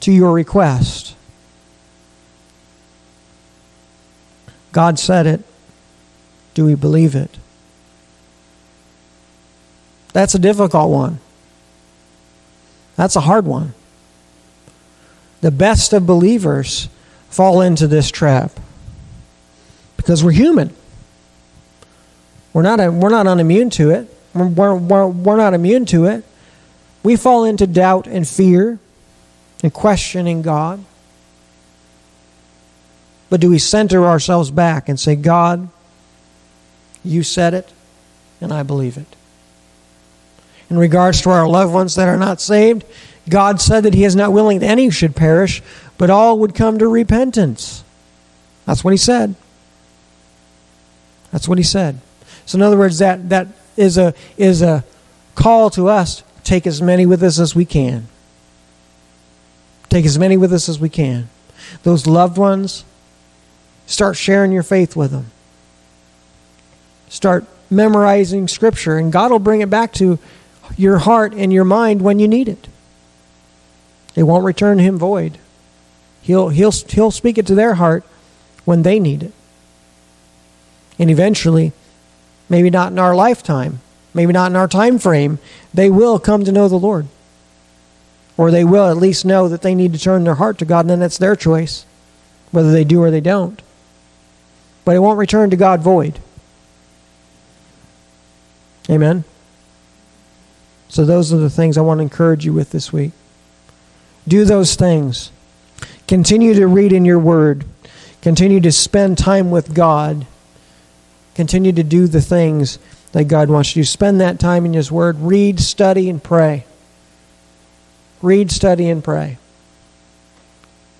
to 0.00 0.12
your 0.12 0.32
request. 0.32 1.16
God 4.70 4.98
said 4.98 5.26
it. 5.26 5.42
Do 6.54 6.64
we 6.64 6.74
believe 6.74 7.14
it? 7.14 7.38
That's 10.12 10.34
a 10.34 10.38
difficult 10.38 10.90
one. 10.90 11.20
That's 12.96 13.16
a 13.16 13.20
hard 13.20 13.46
one. 13.46 13.74
The 15.40 15.50
best 15.50 15.92
of 15.92 16.06
believers 16.06 16.88
fall 17.30 17.60
into 17.60 17.86
this 17.86 18.10
trap 18.10 18.50
because 19.96 20.22
we're 20.22 20.32
human. 20.32 20.74
We're 22.58 22.62
not, 22.62 22.80
a, 22.80 22.90
we're 22.90 23.08
not 23.08 23.26
unimmune 23.26 23.70
to 23.74 23.90
it. 23.90 24.12
We're, 24.34 24.74
we're, 24.74 25.06
we're 25.06 25.36
not 25.36 25.54
immune 25.54 25.86
to 25.86 26.06
it. 26.06 26.24
We 27.04 27.14
fall 27.14 27.44
into 27.44 27.68
doubt 27.68 28.08
and 28.08 28.26
fear 28.26 28.80
and 29.62 29.72
questioning 29.72 30.42
God. 30.42 30.84
But 33.30 33.40
do 33.40 33.50
we 33.50 33.60
center 33.60 34.04
ourselves 34.04 34.50
back 34.50 34.88
and 34.88 34.98
say, 34.98 35.14
God, 35.14 35.68
you 37.04 37.22
said 37.22 37.54
it, 37.54 37.72
and 38.40 38.52
I 38.52 38.64
believe 38.64 38.96
it? 38.96 39.14
In 40.68 40.78
regards 40.78 41.20
to 41.22 41.30
our 41.30 41.46
loved 41.46 41.72
ones 41.72 41.94
that 41.94 42.08
are 42.08 42.16
not 42.16 42.40
saved, 42.40 42.84
God 43.28 43.60
said 43.60 43.84
that 43.84 43.94
He 43.94 44.02
is 44.02 44.16
not 44.16 44.32
willing 44.32 44.58
that 44.58 44.66
any 44.70 44.90
should 44.90 45.14
perish, 45.14 45.62
but 45.96 46.10
all 46.10 46.40
would 46.40 46.56
come 46.56 46.76
to 46.80 46.88
repentance. 46.88 47.84
That's 48.66 48.82
what 48.82 48.90
He 48.90 48.98
said. 48.98 49.36
That's 51.30 51.46
what 51.46 51.58
He 51.58 51.62
said. 51.62 52.00
So 52.48 52.56
in 52.56 52.62
other 52.62 52.78
words, 52.78 52.98
that, 53.00 53.28
that 53.28 53.46
is, 53.76 53.98
a, 53.98 54.14
is 54.38 54.62
a 54.62 54.82
call 55.34 55.68
to 55.68 55.88
us 55.88 56.22
take 56.44 56.66
as 56.66 56.80
many 56.80 57.04
with 57.04 57.22
us 57.22 57.38
as 57.38 57.54
we 57.54 57.66
can. 57.66 58.08
Take 59.90 60.06
as 60.06 60.18
many 60.18 60.38
with 60.38 60.50
us 60.54 60.66
as 60.66 60.80
we 60.80 60.88
can. 60.88 61.28
Those 61.82 62.06
loved 62.06 62.38
ones, 62.38 62.86
start 63.84 64.16
sharing 64.16 64.50
your 64.50 64.62
faith 64.62 64.96
with 64.96 65.10
them. 65.10 65.26
Start 67.10 67.44
memorizing 67.68 68.48
Scripture, 68.48 68.96
and 68.96 69.12
God 69.12 69.30
will 69.30 69.38
bring 69.38 69.60
it 69.60 69.68
back 69.68 69.92
to 69.94 70.18
your 70.74 70.96
heart 70.96 71.34
and 71.34 71.52
your 71.52 71.64
mind 71.64 72.00
when 72.00 72.18
you 72.18 72.28
need 72.28 72.48
it. 72.48 72.66
It 74.16 74.22
won't 74.22 74.46
return 74.46 74.78
Him 74.78 74.96
void. 74.96 75.36
He'll, 76.22 76.48
he'll, 76.48 76.72
he'll 76.72 77.10
speak 77.10 77.36
it 77.36 77.46
to 77.48 77.54
their 77.54 77.74
heart 77.74 78.04
when 78.64 78.84
they 78.84 78.98
need 78.98 79.22
it. 79.22 79.32
And 80.98 81.10
eventually, 81.10 81.72
maybe 82.48 82.70
not 82.70 82.92
in 82.92 82.98
our 82.98 83.14
lifetime, 83.14 83.80
maybe 84.14 84.32
not 84.32 84.50
in 84.50 84.56
our 84.56 84.68
time 84.68 84.98
frame, 84.98 85.38
they 85.72 85.90
will 85.90 86.18
come 86.18 86.44
to 86.44 86.52
know 86.52 86.68
the 86.68 86.78
Lord. 86.78 87.06
Or 88.36 88.50
they 88.50 88.64
will 88.64 88.88
at 88.88 88.96
least 88.96 89.24
know 89.24 89.48
that 89.48 89.62
they 89.62 89.74
need 89.74 89.92
to 89.92 89.98
turn 89.98 90.24
their 90.24 90.36
heart 90.36 90.58
to 90.58 90.64
God, 90.64 90.80
and 90.80 90.90
then 90.90 91.02
it's 91.02 91.18
their 91.18 91.36
choice, 91.36 91.84
whether 92.50 92.70
they 92.70 92.84
do 92.84 93.02
or 93.02 93.10
they 93.10 93.20
don't. 93.20 93.60
But 94.84 94.96
it 94.96 95.00
won't 95.00 95.18
return 95.18 95.50
to 95.50 95.56
God 95.56 95.80
void. 95.80 96.20
Amen. 98.88 99.24
So, 100.88 101.04
those 101.04 101.32
are 101.32 101.38
the 101.38 101.50
things 101.50 101.76
I 101.76 101.82
want 101.82 101.98
to 101.98 102.02
encourage 102.02 102.46
you 102.46 102.54
with 102.54 102.70
this 102.70 102.92
week. 102.92 103.12
Do 104.26 104.44
those 104.44 104.74
things. 104.76 105.30
Continue 106.06 106.54
to 106.54 106.66
read 106.66 106.92
in 106.92 107.04
your 107.04 107.18
word. 107.18 107.66
Continue 108.22 108.60
to 108.60 108.72
spend 108.72 109.18
time 109.18 109.50
with 109.50 109.74
God 109.74 110.26
Continue 111.38 111.70
to 111.70 111.84
do 111.84 112.08
the 112.08 112.20
things 112.20 112.80
that 113.12 113.28
God 113.28 113.48
wants 113.48 113.76
you 113.76 113.84
to 113.84 113.88
spend 113.88 114.20
that 114.20 114.40
time 114.40 114.66
in 114.66 114.72
His 114.72 114.90
Word. 114.90 115.20
Read, 115.20 115.60
study, 115.60 116.10
and 116.10 116.20
pray. 116.20 116.64
Read, 118.20 118.50
study, 118.50 118.90
and 118.90 119.04
pray. 119.04 119.38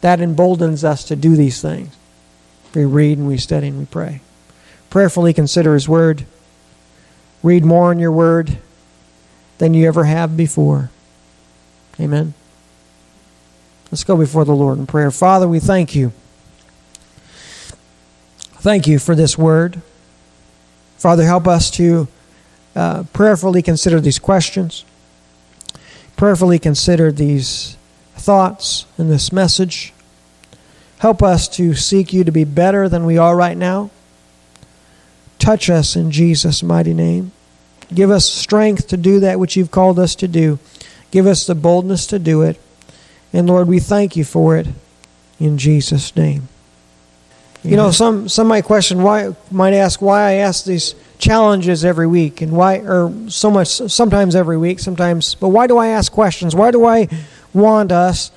That 0.01 0.21
emboldens 0.21 0.85
us 0.85 1.03
to 1.07 1.17
do 1.17 1.35
these 1.35 1.61
things. 1.61 1.93
We 2.73 2.85
read 2.85 3.19
and 3.19 3.27
we 3.27 3.37
study 3.37 3.67
and 3.67 3.81
we 3.81 3.87
pray. 3.87 4.21
Prayerfully 4.91 5.33
consider 5.33 5.75
His 5.75 5.89
Word. 5.89 6.25
Read 7.43 7.65
more 7.65 7.91
in 7.91 7.99
your 7.99 8.13
Word 8.13 8.59
than 9.59 9.75
you 9.75 9.89
ever 9.89 10.05
have 10.05 10.37
before. 10.37 10.93
Amen. 11.99 12.33
Let's 13.91 14.05
go 14.05 14.17
before 14.17 14.45
the 14.45 14.55
Lord 14.55 14.79
in 14.79 14.87
prayer. 14.87 15.11
Father, 15.11 15.49
we 15.49 15.59
thank 15.59 15.97
you. 15.97 16.13
Thank 18.61 18.87
you 18.87 19.01
for 19.01 19.17
this 19.17 19.37
Word. 19.37 19.83
Father, 20.99 21.25
help 21.25 21.47
us 21.47 21.71
to 21.71 22.09
uh, 22.75 23.05
prayerfully 23.13 23.63
consider 23.63 24.01
these 24.01 24.19
questions, 24.19 24.85
prayerfully 26.17 26.59
consider 26.59 27.13
these 27.13 27.77
thoughts 28.17 28.85
in 28.99 29.09
this 29.09 29.33
message. 29.33 29.93
Help 30.99 31.23
us 31.23 31.47
to 31.49 31.75
seek 31.75 32.13
you 32.13 32.25
to 32.25 32.33
be 32.33 32.43
better 32.43 32.89
than 32.89 33.07
we 33.07 33.17
are 33.17 33.37
right 33.37 33.57
now. 33.57 33.91
Touch 35.39 35.71
us 35.71 35.95
in 35.95 36.11
Jesus' 36.11 36.65
mighty 36.65 36.93
name. 36.93 37.31
Give 37.95 38.11
us 38.11 38.29
strength 38.29 38.89
to 38.89 38.97
do 38.97 39.21
that 39.21 39.39
which 39.39 39.57
you've 39.57 39.71
called 39.71 40.01
us 40.01 40.17
to 40.17 40.27
do. 40.27 40.59
Give 41.13 41.29
us 41.29 41.47
the 41.47 41.55
boldness 41.55 42.07
to 42.09 42.19
do 42.19 42.43
it. 42.43 42.61
And 43.33 43.47
Lord, 43.47 43.69
we 43.69 43.79
thank 43.79 44.17
you 44.17 44.25
for 44.25 44.57
it 44.57 44.67
in 45.39 45.59
Jesus' 45.59 46.17
name. 46.17 46.49
You 47.65 47.77
know, 47.77 47.91
some 47.91 48.29
some 48.29 48.47
might 48.47 48.65
question 48.65 49.03
why 49.03 49.35
might 49.51 49.75
ask 49.75 50.01
why 50.01 50.31
I 50.31 50.33
ask 50.35 50.65
these 50.65 50.95
challenges 51.19 51.85
every 51.85 52.07
week 52.07 52.41
and 52.41 52.53
why 52.53 52.79
or 52.79 53.13
so 53.29 53.51
much 53.51 53.69
sometimes 53.69 54.37
every 54.37 54.57
week, 54.57 54.79
sometimes 54.79 55.35
but 55.35 55.49
why 55.49 55.67
do 55.67 55.77
I 55.77 55.89
ask 55.89 56.13
questions? 56.13 56.55
Why 56.55 56.71
do 56.71 56.85
I 56.85 57.09
want 57.53 57.91
us 57.91 58.31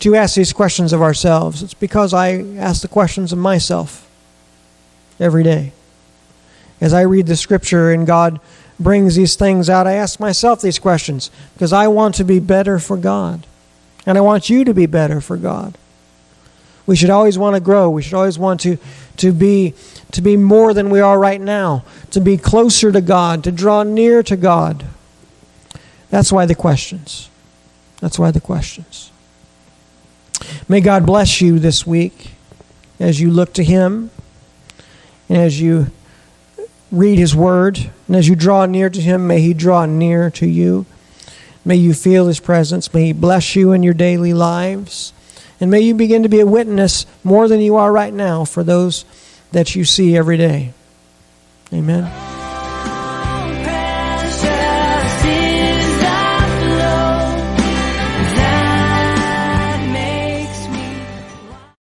to 0.00 0.14
ask 0.16 0.34
these 0.34 0.52
questions 0.52 0.92
of 0.92 1.00
ourselves? 1.00 1.62
It's 1.62 1.74
because 1.74 2.12
I 2.12 2.42
ask 2.56 2.82
the 2.82 2.88
questions 2.88 3.32
of 3.32 3.38
myself 3.38 4.08
every 5.20 5.44
day. 5.44 5.72
As 6.80 6.92
I 6.92 7.02
read 7.02 7.26
the 7.26 7.36
scripture 7.36 7.92
and 7.92 8.06
God 8.06 8.40
brings 8.80 9.14
these 9.14 9.36
things 9.36 9.70
out, 9.70 9.86
I 9.86 9.92
ask 9.92 10.18
myself 10.18 10.60
these 10.60 10.80
questions 10.80 11.30
because 11.54 11.72
I 11.72 11.86
want 11.86 12.16
to 12.16 12.24
be 12.24 12.40
better 12.40 12.80
for 12.80 12.96
God. 12.96 13.46
And 14.04 14.18
I 14.18 14.20
want 14.20 14.50
you 14.50 14.64
to 14.64 14.74
be 14.74 14.86
better 14.86 15.20
for 15.20 15.36
God. 15.36 15.78
We 16.86 16.96
should 16.96 17.10
always 17.10 17.38
want 17.38 17.56
to 17.56 17.60
grow. 17.60 17.88
We 17.88 18.02
should 18.02 18.14
always 18.14 18.38
want 18.38 18.60
to, 18.60 18.76
to, 19.18 19.32
be, 19.32 19.74
to 20.12 20.20
be 20.20 20.36
more 20.36 20.74
than 20.74 20.90
we 20.90 21.00
are 21.00 21.18
right 21.18 21.40
now, 21.40 21.84
to 22.10 22.20
be 22.20 22.36
closer 22.36 22.92
to 22.92 23.00
God, 23.00 23.42
to 23.44 23.52
draw 23.52 23.82
near 23.82 24.22
to 24.22 24.36
God. 24.36 24.84
That's 26.10 26.30
why 26.30 26.46
the 26.46 26.54
questions. 26.54 27.30
That's 28.00 28.18
why 28.18 28.30
the 28.30 28.40
questions. 28.40 29.10
May 30.68 30.80
God 30.80 31.06
bless 31.06 31.40
you 31.40 31.58
this 31.58 31.86
week 31.86 32.32
as 33.00 33.20
you 33.20 33.30
look 33.30 33.52
to 33.54 33.64
Him 33.64 34.10
and 35.28 35.38
as 35.38 35.60
you 35.60 35.86
read 36.92 37.18
His 37.18 37.34
Word 37.34 37.90
and 38.06 38.16
as 38.16 38.28
you 38.28 38.36
draw 38.36 38.66
near 38.66 38.90
to 38.90 39.00
Him. 39.00 39.26
May 39.26 39.40
He 39.40 39.54
draw 39.54 39.86
near 39.86 40.30
to 40.32 40.46
you. 40.46 40.86
May 41.64 41.76
you 41.76 41.94
feel 41.94 42.26
His 42.26 42.40
presence. 42.40 42.92
May 42.92 43.06
He 43.06 43.12
bless 43.12 43.56
you 43.56 43.72
in 43.72 43.82
your 43.82 43.94
daily 43.94 44.34
lives. 44.34 45.12
And 45.60 45.70
may 45.70 45.80
you 45.80 45.94
begin 45.94 46.22
to 46.22 46.28
be 46.28 46.40
a 46.40 46.46
witness 46.46 47.06
more 47.22 47.48
than 47.48 47.60
you 47.60 47.76
are 47.76 47.92
right 47.92 48.12
now 48.12 48.44
for 48.44 48.62
those 48.62 49.04
that 49.52 49.74
you 49.74 49.84
see 49.84 50.16
every 50.16 50.36
day. 50.36 50.72
Amen. 51.72 52.33